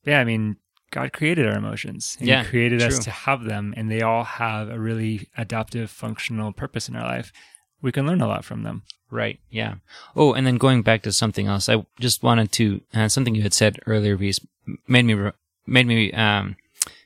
yeah, 0.07 0.21
I 0.21 0.25
mean, 0.25 0.57
God 0.91 1.13
created 1.13 1.47
our 1.47 1.57
emotions. 1.57 2.17
And 2.19 2.29
Yeah, 2.29 2.43
he 2.43 2.49
created 2.49 2.83
us 2.83 2.99
to 3.01 3.11
have 3.11 3.45
them, 3.45 3.75
and 3.77 3.91
they 3.91 4.03
all 4.03 4.25
have 4.25 4.69
a 4.69 4.79
really 4.79 5.29
adaptive, 5.37 5.91
functional 5.91 6.53
purpose 6.53 6.89
in 6.89 6.97
our 6.97 7.07
life. 7.07 7.33
We 7.83 7.93
can 7.93 8.07
learn 8.07 8.21
a 8.21 8.29
lot 8.29 8.45
from 8.45 8.63
them. 8.63 8.83
Right. 9.11 9.39
Yeah. 9.51 9.77
Oh, 10.17 10.33
and 10.33 10.47
then 10.47 10.57
going 10.57 10.83
back 10.83 11.03
to 11.03 11.13
something 11.13 11.47
else, 11.47 11.69
I 11.69 11.85
just 12.01 12.23
wanted 12.23 12.51
to 12.53 12.81
uh, 12.95 13.09
something 13.09 13.35
you 13.35 13.43
had 13.43 13.55
said 13.55 13.79
earlier, 13.87 14.17
Rhys, 14.17 14.41
made 14.89 15.05
me 15.05 15.31
made 15.67 15.87
me 15.87 16.13
um, 16.13 16.57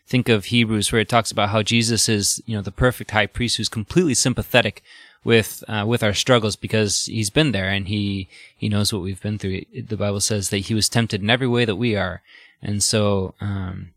think 0.06 0.28
of 0.28 0.46
Hebrews, 0.46 0.92
where 0.92 1.00
it 1.00 1.08
talks 1.08 1.30
about 1.30 1.50
how 1.50 1.62
Jesus 1.62 2.08
is, 2.08 2.42
you 2.46 2.56
know, 2.56 2.62
the 2.62 2.72
perfect 2.72 3.10
high 3.10 3.26
priest 3.26 3.56
who's 3.56 3.68
completely 3.68 4.14
sympathetic 4.14 4.82
with 5.24 5.62
uh, 5.68 5.84
with 5.86 6.02
our 6.02 6.14
struggles 6.14 6.56
because 6.56 7.04
he's 7.06 7.30
been 7.30 7.52
there 7.52 7.68
and 7.68 7.88
he 7.88 8.28
he 8.56 8.68
knows 8.68 8.92
what 8.92 9.02
we've 9.02 9.22
been 9.22 9.38
through. 9.38 9.62
The 9.74 9.96
Bible 9.96 10.20
says 10.20 10.50
that 10.50 10.58
he 10.58 10.74
was 10.74 10.88
tempted 10.88 11.22
in 11.22 11.30
every 11.30 11.48
way 11.48 11.64
that 11.64 11.76
we 11.76 11.96
are, 11.96 12.22
and 12.62 12.82
so. 12.82 13.34
Um, 13.40 13.92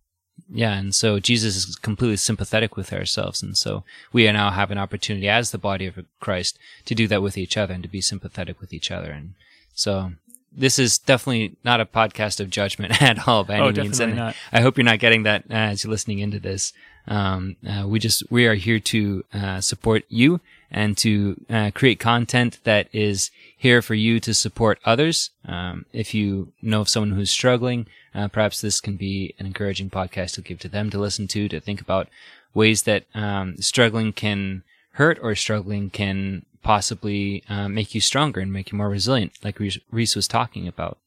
yeah, 0.52 0.73
and 0.78 0.93
so 0.93 1.19
Jesus 1.19 1.56
is 1.56 1.76
completely 1.78 2.17
sympathetic 2.17 2.76
with 2.76 2.91
ourselves, 2.93 3.41
and 3.41 3.58
so 3.58 3.84
we 4.12 4.30
now 4.32 4.52
have 4.52 4.71
an 4.71 4.78
opportunity 4.78 5.28
as 5.30 5.49
the 5.52 5.58
body 5.58 5.88
of 5.88 5.97
Christ 6.19 6.60
to 6.86 6.93
do 6.93 7.08
that 7.08 7.21
with 7.23 7.38
each 7.38 7.56
other 7.58 7.73
and 7.73 7.82
to 7.82 7.89
be 7.89 8.02
sympathetic 8.02 8.60
with 8.60 8.71
each 8.73 8.91
other. 8.91 9.10
And 9.12 9.34
so 9.73 10.12
this 10.52 10.78
is 10.78 10.97
definitely 10.99 11.56
not 11.63 11.82
a 11.82 11.86
podcast 11.86 12.39
of 12.39 12.49
judgment 12.52 13.02
at 13.02 13.28
all 13.28 13.43
by 13.43 13.56
any 13.56 13.62
Oh, 13.63 13.65
means. 13.71 13.97
definitely 13.97 14.04
And 14.12 14.15
not. 14.17 14.36
I 14.52 14.62
hope 14.62 14.78
you're 14.78 14.84
not 14.86 14.99
getting 14.99 15.23
that 15.23 15.45
uh, 15.49 15.54
as 15.54 15.84
you're 15.84 15.91
listening 15.91 16.19
into 16.19 16.39
this. 16.39 16.73
Um, 17.08 17.56
uh, 17.67 17.88
we 17.88 17.99
just 17.99 18.23
we 18.32 18.45
are 18.45 18.54
here 18.56 18.80
to 18.80 19.23
uh, 19.34 19.62
support 19.62 20.04
you 20.10 20.39
and 20.69 20.97
to 20.97 21.39
uh, 21.49 21.71
create 21.73 21.99
content 21.99 22.60
that 22.63 22.88
is 22.93 23.32
here 23.63 23.82
for 23.82 23.93
you 23.93 24.19
to 24.19 24.34
support 24.34 24.78
others. 24.84 25.30
Um, 25.47 25.86
if 25.93 26.13
you 26.13 26.52
know 26.62 26.82
of 26.82 26.89
someone 26.89 27.13
who's 27.13 27.32
struggling, 27.32 27.88
uh, 28.13 28.28
perhaps 28.28 28.60
this 28.60 28.82
can 28.82 28.97
be 28.97 29.34
an 29.39 29.45
encouraging 29.45 29.89
podcast 29.89 30.34
to 30.34 30.41
give 30.41 30.60
to 30.60 30.67
them 30.67 30.89
to 30.89 30.99
listen 30.99 31.30
to, 31.30 31.47
to 31.47 31.62
think 31.62 31.80
about 31.80 32.10
ways 32.54 32.84
that 32.84 33.06
um, 33.15 33.56
struggling 33.60 34.12
can 34.12 34.63
hurt 34.95 35.17
or 35.21 35.34
struggling 35.34 35.89
can 35.89 36.45
possibly 36.62 37.41
uh, 37.47 37.69
make 37.69 37.95
you 37.95 38.02
stronger 38.02 38.41
and 38.41 38.52
make 38.52 38.69
you 38.69 38.78
more 38.78 38.89
resilient, 38.89 39.32
like 39.45 39.60
Rhys, 39.60 40.13
was 40.13 40.28
talking 40.28 40.67
about. 40.67 40.97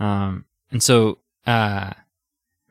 Um, 0.00 0.46
and 0.70 0.82
so, 0.82 1.18
uh, 1.46 1.90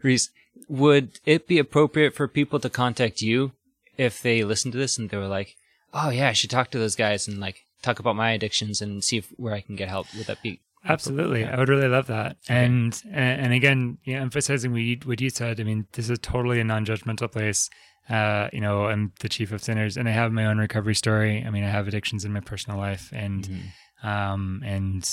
Rhys, 0.01 0.31
would 0.67 1.19
it 1.23 1.47
be 1.47 1.59
appropriate 1.59 2.15
for 2.15 2.27
people 2.27 2.59
to 2.61 2.69
contact 2.69 3.21
you 3.21 3.51
if 3.95 4.23
they 4.23 4.43
listen 4.43 4.71
to 4.71 4.77
this 4.79 4.97
and 4.97 5.11
they 5.11 5.17
were 5.17 5.27
like, 5.27 5.55
"Oh 5.93 6.09
yeah, 6.09 6.29
I 6.29 6.33
should 6.33 6.49
talk 6.49 6.71
to 6.71 6.79
those 6.79 6.95
guys 6.95 7.27
and 7.27 7.39
like 7.39 7.65
talk 7.81 7.99
about 7.99 8.15
my 8.15 8.31
addictions 8.31 8.81
and 8.81 9.03
see 9.03 9.17
if, 9.17 9.29
where 9.37 9.53
I 9.53 9.61
can 9.61 9.75
get 9.75 9.89
help"? 9.89 10.07
Would 10.17 10.27
that 10.27 10.41
be 10.41 10.59
Absolutely, 10.85 11.41
Yeah. 11.41 11.55
I 11.55 11.59
would 11.59 11.67
really 11.67 11.89
love 11.89 12.07
that. 12.07 12.37
And 12.47 13.01
and 13.11 13.51
again, 13.53 13.97
yeah, 14.05 14.21
emphasizing 14.21 14.71
what 14.71 14.81
you, 14.81 14.97
what 15.03 15.19
you 15.19 15.29
said. 15.29 15.59
I 15.59 15.63
mean, 15.63 15.87
this 15.91 16.09
is 16.09 16.17
totally 16.19 16.59
a 16.61 16.63
non-judgmental 16.63 17.31
place. 17.31 17.69
Uh, 18.09 18.49
you 18.53 18.61
know, 18.61 18.85
I'm 18.85 19.11
the 19.19 19.27
chief 19.29 19.51
of 19.51 19.61
sinners, 19.61 19.97
and 19.97 20.07
I 20.07 20.13
have 20.13 20.31
my 20.31 20.45
own 20.45 20.57
recovery 20.57 20.95
story. 20.95 21.43
I 21.45 21.49
mean, 21.49 21.63
I 21.65 21.69
have 21.69 21.87
addictions 21.87 22.23
in 22.25 22.31
my 22.31 22.39
personal 22.39 22.79
life, 22.79 23.11
and 23.13 23.47
Mhm. 23.47 24.07
um, 24.07 24.61
and 24.65 25.07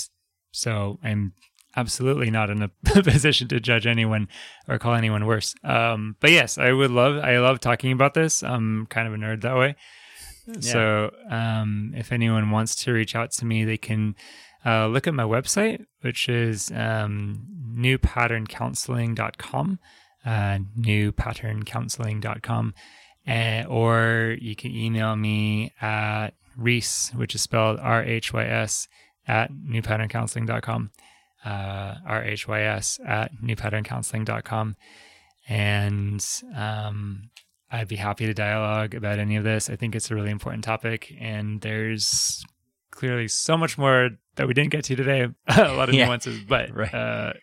so 0.53 0.99
I'm 1.03 1.33
absolutely 1.75 2.31
not 2.31 2.49
in 2.49 2.63
a 2.63 2.69
position 3.03 3.47
to 3.49 3.59
judge 3.59 3.85
anyone 3.85 4.29
or 4.67 4.79
call 4.79 4.95
anyone 4.95 5.25
worse. 5.25 5.53
Um, 5.63 6.15
but 6.21 6.31
yes, 6.31 6.57
I 6.57 6.71
would 6.71 6.91
love. 6.91 7.17
I 7.23 7.37
love 7.39 7.59
talking 7.59 7.91
about 7.91 8.13
this. 8.13 8.41
I'm 8.41 8.87
kind 8.87 9.07
of 9.07 9.13
a 9.13 9.17
nerd 9.17 9.41
that 9.41 9.57
way. 9.57 9.75
So 10.59 11.11
um, 11.29 11.93
if 11.95 12.11
anyone 12.11 12.51
wants 12.51 12.75
to 12.83 12.93
reach 12.93 13.15
out 13.15 13.31
to 13.33 13.45
me, 13.45 13.65
they 13.65 13.77
can 13.77 14.15
uh, 14.65 14.87
look 14.87 15.05
at 15.07 15.13
my 15.13 15.23
website, 15.23 15.85
which 16.01 16.27
is 16.29 16.71
um, 16.71 17.45
newpatterncounseling.com, 17.75 19.79
uh, 20.25 20.57
newpatterncounseling.com, 20.79 22.73
uh, 23.27 23.63
or 23.67 24.37
you 24.39 24.55
can 24.55 24.71
email 24.71 25.15
me 25.15 25.73
at 25.81 26.29
Rhys, 26.57 27.11
which 27.15 27.35
is 27.35 27.41
spelled 27.41 27.79
R 27.79 28.03
H 28.03 28.33
Y 28.33 28.43
S, 28.43 28.87
at 29.27 29.51
newpatterncounseling.com, 29.51 30.91
uh, 31.45 31.95
R 32.05 32.23
H 32.23 32.47
Y 32.47 32.61
S 32.61 32.99
at 33.05 33.31
newpatterncounseling.com. 33.43 34.75
And 35.49 36.25
um, 36.55 37.29
I'd 37.71 37.87
be 37.87 37.95
happy 37.97 38.25
to 38.25 38.33
dialogue 38.33 38.95
about 38.95 39.19
any 39.19 39.35
of 39.35 39.43
this. 39.43 39.69
I 39.69 39.75
think 39.75 39.95
it's 39.95 40.09
a 40.11 40.15
really 40.15 40.31
important 40.31 40.63
topic, 40.63 41.13
and 41.19 41.59
there's 41.61 42.45
clearly 42.91 43.27
so 43.27 43.57
much 43.57 43.77
more 43.77 44.11
that 44.35 44.47
we 44.47 44.53
didn't 44.53 44.71
get 44.71 44.85
to 44.85 44.95
today. 44.95 45.27
a 45.47 45.73
lot 45.73 45.89
of 45.89 45.95
Yeah. 45.95 46.05
nuances, 46.05 46.39
but 46.47 46.73
Right. 46.75 46.93
uh, 46.93 47.33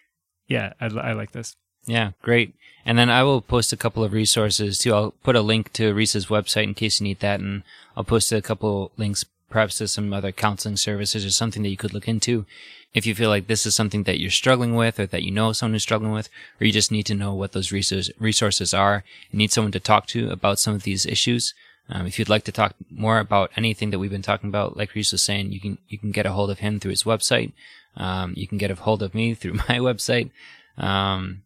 yeah, 0.48 0.72
I, 0.80 0.86
I 0.86 1.12
like 1.12 1.32
this. 1.32 1.56
Yeah, 1.86 2.12
great. 2.22 2.54
And 2.86 2.98
then 2.98 3.10
I 3.10 3.22
will 3.22 3.40
post 3.42 3.72
a 3.72 3.76
couple 3.76 4.02
of 4.04 4.12
resources 4.12 4.78
too. 4.78 4.94
I'll 4.94 5.10
put 5.22 5.36
a 5.36 5.40
link 5.42 5.72
to 5.74 5.92
Rhys's 5.94 6.26
website 6.26 6.64
in 6.64 6.74
case 6.74 7.00
you 7.00 7.04
need 7.04 7.20
that, 7.20 7.40
and 7.40 7.62
I'll 7.96 8.04
post 8.04 8.32
a 8.32 8.40
couple 8.42 8.92
links, 8.96 9.24
perhaps 9.50 9.78
to 9.78 9.88
some 9.88 10.12
other 10.12 10.32
counseling 10.32 10.76
services 10.76 11.24
or 11.24 11.30
something 11.30 11.62
that 11.62 11.68
you 11.68 11.76
could 11.76 11.92
look 11.94 12.08
into. 12.08 12.46
If 12.94 13.06
you 13.06 13.14
feel 13.14 13.28
like 13.28 13.48
this 13.48 13.66
is 13.66 13.74
something 13.74 14.04
that 14.04 14.20
you're 14.20 14.30
struggling 14.30 14.74
with, 14.74 15.00
or 15.00 15.06
that 15.06 15.24
you 15.24 15.30
know 15.30 15.52
someone 15.52 15.74
who's 15.74 15.82
struggling 15.82 16.12
with, 16.12 16.28
or 16.60 16.66
you 16.66 16.72
just 16.72 16.92
need 16.92 17.06
to 17.06 17.14
know 17.14 17.34
what 17.34 17.52
those 17.52 17.72
resources 17.72 18.74
are, 18.74 19.04
and 19.30 19.38
need 19.38 19.52
someone 19.52 19.72
to 19.72 19.80
talk 19.80 20.06
to 20.08 20.30
about 20.30 20.60
some 20.60 20.74
of 20.74 20.84
these 20.84 21.04
issues. 21.04 21.54
Um, 21.88 22.06
if 22.06 22.18
you'd 22.18 22.30
like 22.30 22.44
to 22.44 22.52
talk 22.52 22.74
more 22.90 23.18
about 23.18 23.50
anything 23.56 23.90
that 23.90 23.98
we've 23.98 24.10
been 24.10 24.22
talking 24.22 24.48
about, 24.48 24.76
like 24.76 24.94
Rhys 24.94 25.12
was 25.12 25.22
saying, 25.22 25.52
you 25.52 25.60
can 25.60 25.78
you 25.88 25.98
can 25.98 26.12
get 26.12 26.26
a 26.26 26.32
hold 26.32 26.50
of 26.50 26.60
him 26.60 26.80
through 26.80 26.92
his 26.92 27.04
website. 27.04 27.52
Um, 27.96 28.32
you 28.36 28.48
can 28.48 28.58
get 28.58 28.70
a 28.70 28.74
hold 28.74 29.02
of 29.02 29.14
me 29.14 29.34
through 29.34 29.54
my 29.54 29.78
website. 29.78 30.30
Um, 30.78 31.42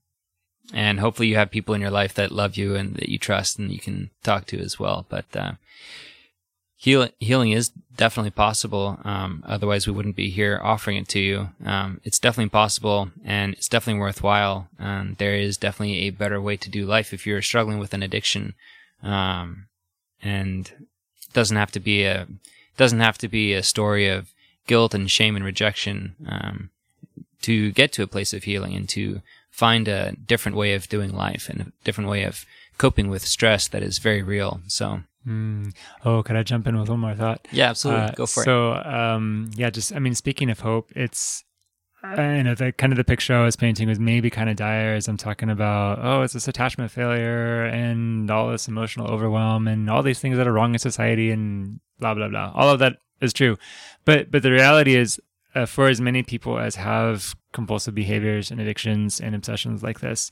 and 0.72 1.00
hopefully 1.00 1.28
you 1.28 1.36
have 1.36 1.50
people 1.50 1.74
in 1.74 1.80
your 1.80 1.90
life 1.90 2.14
that 2.14 2.30
love 2.30 2.56
you 2.56 2.76
and 2.76 2.94
that 2.96 3.08
you 3.08 3.18
trust 3.18 3.58
and 3.58 3.72
you 3.72 3.78
can 3.78 4.10
talk 4.22 4.46
to 4.46 4.58
as 4.58 4.78
well. 4.78 5.06
But 5.08 5.24
uh, 5.34 5.52
heal- 6.76 7.08
healing 7.18 7.52
is 7.52 7.70
definitely 7.98 8.30
possible. 8.30 8.98
Um, 9.04 9.44
otherwise, 9.46 9.86
we 9.86 9.92
wouldn't 9.92 10.16
be 10.16 10.30
here 10.30 10.58
offering 10.62 10.96
it 10.96 11.08
to 11.08 11.18
you. 11.18 11.50
Um, 11.66 12.00
it's 12.04 12.18
definitely 12.18 12.48
possible 12.48 13.10
and 13.22 13.52
it's 13.52 13.68
definitely 13.68 14.00
worthwhile. 14.00 14.68
Um, 14.78 15.16
there 15.18 15.34
is 15.34 15.58
definitely 15.58 15.98
a 15.98 16.10
better 16.10 16.40
way 16.40 16.56
to 16.56 16.70
do 16.70 16.86
life 16.86 17.12
if 17.12 17.26
you're 17.26 17.42
struggling 17.42 17.78
with 17.78 17.92
an 17.92 18.02
addiction. 18.02 18.54
Um, 19.02 19.66
and 20.22 20.72
it 20.78 21.32
doesn't 21.34 21.56
have 21.56 21.72
to 21.72 21.80
be 21.80 22.04
a 22.04 22.26
doesn't 22.78 23.00
have 23.00 23.18
to 23.18 23.28
be 23.28 23.52
a 23.52 23.62
story 23.62 24.08
of 24.08 24.32
guilt 24.68 24.94
and 24.94 25.10
shame 25.10 25.34
and 25.34 25.44
rejection 25.44 26.14
um, 26.28 26.70
to 27.42 27.72
get 27.72 27.92
to 27.92 28.04
a 28.04 28.06
place 28.06 28.32
of 28.32 28.44
healing 28.44 28.74
and 28.74 28.88
to 28.90 29.20
find 29.50 29.88
a 29.88 30.12
different 30.12 30.56
way 30.56 30.74
of 30.74 30.88
doing 30.88 31.12
life 31.12 31.48
and 31.48 31.60
a 31.60 31.72
different 31.82 32.08
way 32.08 32.22
of 32.22 32.46
coping 32.78 33.08
with 33.08 33.26
stress 33.26 33.66
that 33.66 33.82
is 33.82 33.98
very 33.98 34.22
real. 34.22 34.60
So 34.68 35.00
Mm. 35.26 35.74
Oh, 36.04 36.22
could 36.22 36.36
I 36.36 36.42
jump 36.42 36.66
in 36.66 36.78
with 36.78 36.88
one 36.88 37.00
more 37.00 37.14
thought? 37.14 37.46
yeah, 37.52 37.70
absolutely, 37.70 38.04
Uh, 38.04 38.10
go 38.12 38.26
for 38.26 38.42
it. 38.42 38.44
so, 38.44 38.74
um, 38.74 39.50
yeah, 39.54 39.70
just 39.70 39.94
I 39.94 39.98
mean, 39.98 40.14
speaking 40.14 40.50
of 40.50 40.60
hope, 40.60 40.90
it's 40.96 41.44
you 42.04 42.44
know, 42.44 42.54
the 42.54 42.70
kind 42.72 42.92
of 42.92 42.96
the 42.96 43.02
picture 43.02 43.34
I 43.34 43.44
was 43.44 43.56
painting 43.56 43.88
was 43.88 43.98
maybe 43.98 44.30
kind 44.30 44.48
of 44.48 44.54
dire 44.54 44.94
as 44.94 45.08
I'm 45.08 45.16
talking 45.16 45.50
about, 45.50 45.98
oh, 46.00 46.22
it's 46.22 46.32
this 46.32 46.46
attachment 46.46 46.92
failure 46.92 47.64
and 47.64 48.30
all 48.30 48.50
this 48.50 48.68
emotional 48.68 49.08
overwhelm 49.08 49.66
and 49.66 49.90
all 49.90 50.04
these 50.04 50.20
things 50.20 50.36
that 50.36 50.46
are 50.46 50.52
wrong 50.52 50.74
in 50.74 50.78
society 50.78 51.32
and 51.32 51.80
blah 51.98 52.14
blah 52.14 52.28
blah. 52.28 52.52
All 52.54 52.70
of 52.70 52.78
that 52.78 52.98
is 53.20 53.32
true, 53.32 53.56
but 54.04 54.30
but 54.30 54.44
the 54.44 54.52
reality 54.52 54.94
is, 54.94 55.20
uh, 55.56 55.66
for 55.66 55.88
as 55.88 56.00
many 56.00 56.22
people 56.22 56.58
as 56.60 56.76
have 56.76 57.34
compulsive 57.52 57.96
behaviors 57.96 58.52
and 58.52 58.60
addictions 58.60 59.20
and 59.20 59.34
obsessions 59.34 59.82
like 59.82 59.98
this, 59.98 60.30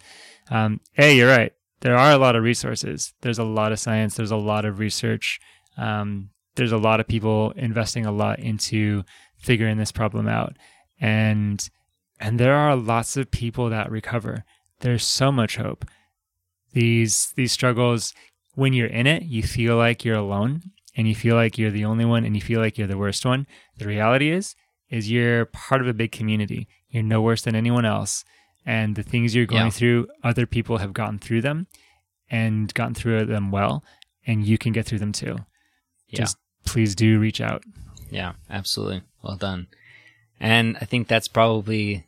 um, 0.51 0.81
hey, 0.93 1.17
you're 1.17 1.29
right. 1.29 1.53
There 1.81 1.97
are 1.97 2.13
a 2.13 2.19
lot 2.19 2.37
of 2.37 2.43
resources. 2.43 3.13
There's 3.21 3.39
a 3.39 3.45
lot 3.45 3.73
of 3.73 3.79
science. 3.79 4.17
There's 4.17 4.31
a 4.31 4.37
lot 4.37 4.65
of 4.65 4.79
research. 4.79 5.39
Um, 5.77 6.31
there's 6.57 6.73
a 6.73 6.79
lot 6.79 7.01
of 7.01 7.07
people 7.07 7.53
investing 7.53 8.05
a 8.05 8.13
lot 8.13 8.41
into 8.41 9.05
figuring 9.39 9.77
this 9.77 9.93
problem 9.93 10.27
out 10.27 10.57
and 11.01 11.71
and 12.19 12.41
there 12.41 12.55
are 12.55 12.75
lots 12.75 13.17
of 13.17 13.31
people 13.31 13.69
that 13.69 13.91
recover 13.91 14.45
there's 14.81 15.05
so 15.07 15.31
much 15.31 15.57
hope 15.57 15.85
these 16.73 17.33
these 17.37 17.53
struggles 17.53 18.13
when 18.55 18.73
you're 18.73 18.87
in 18.87 19.07
it 19.07 19.23
you 19.23 19.43
feel 19.43 19.77
like 19.77 20.05
you're 20.05 20.17
alone 20.17 20.63
and 20.97 21.07
you 21.07 21.15
feel 21.15 21.37
like 21.37 21.59
you're 21.59 21.71
the 21.71 21.85
only 21.85 22.05
one 22.05 22.25
and 22.25 22.35
you 22.35 22.43
feel 22.43 22.61
like 22.61 22.77
you're 22.77 22.89
the 22.89 22.99
worst 22.99 23.25
one 23.25 23.47
the 23.77 23.87
reality 23.87 24.31
is 24.31 24.57
is 24.91 25.11
you're 25.11 25.45
part 25.47 25.81
of 25.81 25.87
a 25.87 25.95
big 25.95 26.11
community 26.11 26.67
you're 26.89 27.03
no 27.03 27.21
worse 27.21 27.43
than 27.43 27.55
anyone 27.55 27.85
else 27.85 28.25
and 28.67 28.97
the 28.97 29.03
things 29.03 29.35
you're 29.35 29.47
going 29.47 29.65
yeah. 29.65 29.71
through 29.71 30.09
other 30.23 30.45
people 30.45 30.79
have 30.79 30.93
gotten 30.93 31.19
through 31.19 31.41
them 31.41 31.67
and 32.29 32.75
gotten 32.75 32.95
through 32.95 33.25
them 33.25 33.51
well 33.51 33.83
and 34.27 34.45
you 34.45 34.59
can 34.59 34.73
get 34.73 34.85
through 34.85 34.99
them 34.99 35.13
too 35.13 35.37
yeah. 36.09 36.19
just 36.19 36.37
please 36.67 36.95
do 36.95 37.19
reach 37.19 37.41
out 37.41 37.63
yeah 38.11 38.33
absolutely 38.51 39.03
well 39.23 39.37
done 39.37 39.67
and 40.41 40.77
I 40.81 40.85
think 40.85 41.09
that's 41.09 41.29
probably 41.29 42.05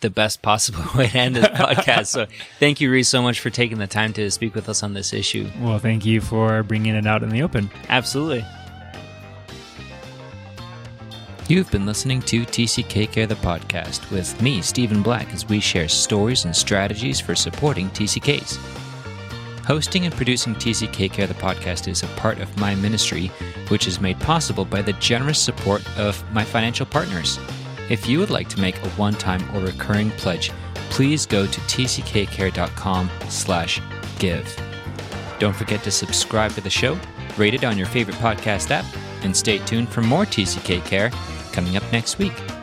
the 0.00 0.10
best 0.10 0.42
possible 0.42 0.84
way 0.96 1.08
to 1.08 1.18
end 1.18 1.36
this 1.36 1.46
podcast. 1.46 2.06
So 2.06 2.26
thank 2.58 2.80
you, 2.80 2.90
Rhys, 2.90 3.08
so 3.08 3.22
much 3.22 3.40
for 3.40 3.50
taking 3.50 3.78
the 3.78 3.86
time 3.86 4.12
to 4.14 4.30
speak 4.30 4.54
with 4.54 4.68
us 4.68 4.82
on 4.82 4.94
this 4.94 5.12
issue. 5.12 5.48
Well, 5.60 5.78
thank 5.78 6.04
you 6.04 6.20
for 6.20 6.62
bringing 6.62 6.94
it 6.94 7.06
out 7.06 7.22
in 7.22 7.30
the 7.30 7.42
open. 7.42 7.70
Absolutely. 7.88 8.44
You've 11.48 11.70
been 11.70 11.86
listening 11.86 12.20
to 12.24 12.42
TCK 12.42 13.10
Care 13.10 13.26
the 13.26 13.34
podcast 13.36 14.10
with 14.10 14.38
me, 14.42 14.60
Stephen 14.60 15.02
Black, 15.02 15.32
as 15.32 15.48
we 15.48 15.60
share 15.60 15.88
stories 15.88 16.44
and 16.44 16.54
strategies 16.54 17.20
for 17.20 17.34
supporting 17.34 17.88
TCKs. 17.88 18.58
Hosting 19.64 20.04
and 20.04 20.14
producing 20.14 20.54
TCK 20.54 21.10
Care 21.10 21.26
the 21.26 21.32
podcast 21.32 21.88
is 21.88 22.02
a 22.02 22.06
part 22.18 22.38
of 22.40 22.54
my 22.58 22.74
ministry, 22.74 23.28
which 23.68 23.86
is 23.86 23.98
made 23.98 24.20
possible 24.20 24.66
by 24.66 24.82
the 24.82 24.92
generous 24.94 25.38
support 25.38 25.82
of 25.98 26.22
my 26.34 26.44
financial 26.44 26.84
partners. 26.84 27.38
If 27.88 28.06
you 28.06 28.18
would 28.18 28.28
like 28.28 28.50
to 28.50 28.60
make 28.60 28.76
a 28.84 28.88
one-time 28.90 29.42
or 29.56 29.60
recurring 29.60 30.10
pledge, 30.12 30.52
please 30.90 31.24
go 31.24 31.46
to 31.46 31.60
tckcare.com 31.62 33.10
slash 33.30 33.80
give. 34.18 34.54
Don't 35.38 35.56
forget 35.56 35.82
to 35.84 35.90
subscribe 35.90 36.52
to 36.52 36.60
the 36.60 36.68
show, 36.68 36.98
rate 37.38 37.54
it 37.54 37.64
on 37.64 37.78
your 37.78 37.86
favorite 37.86 38.18
podcast 38.18 38.70
app, 38.70 38.84
and 39.22 39.34
stay 39.34 39.56
tuned 39.60 39.88
for 39.88 40.02
more 40.02 40.26
TCK 40.26 40.84
Care 40.84 41.10
coming 41.58 41.76
up 41.76 41.92
next 41.92 42.18
week. 42.20 42.57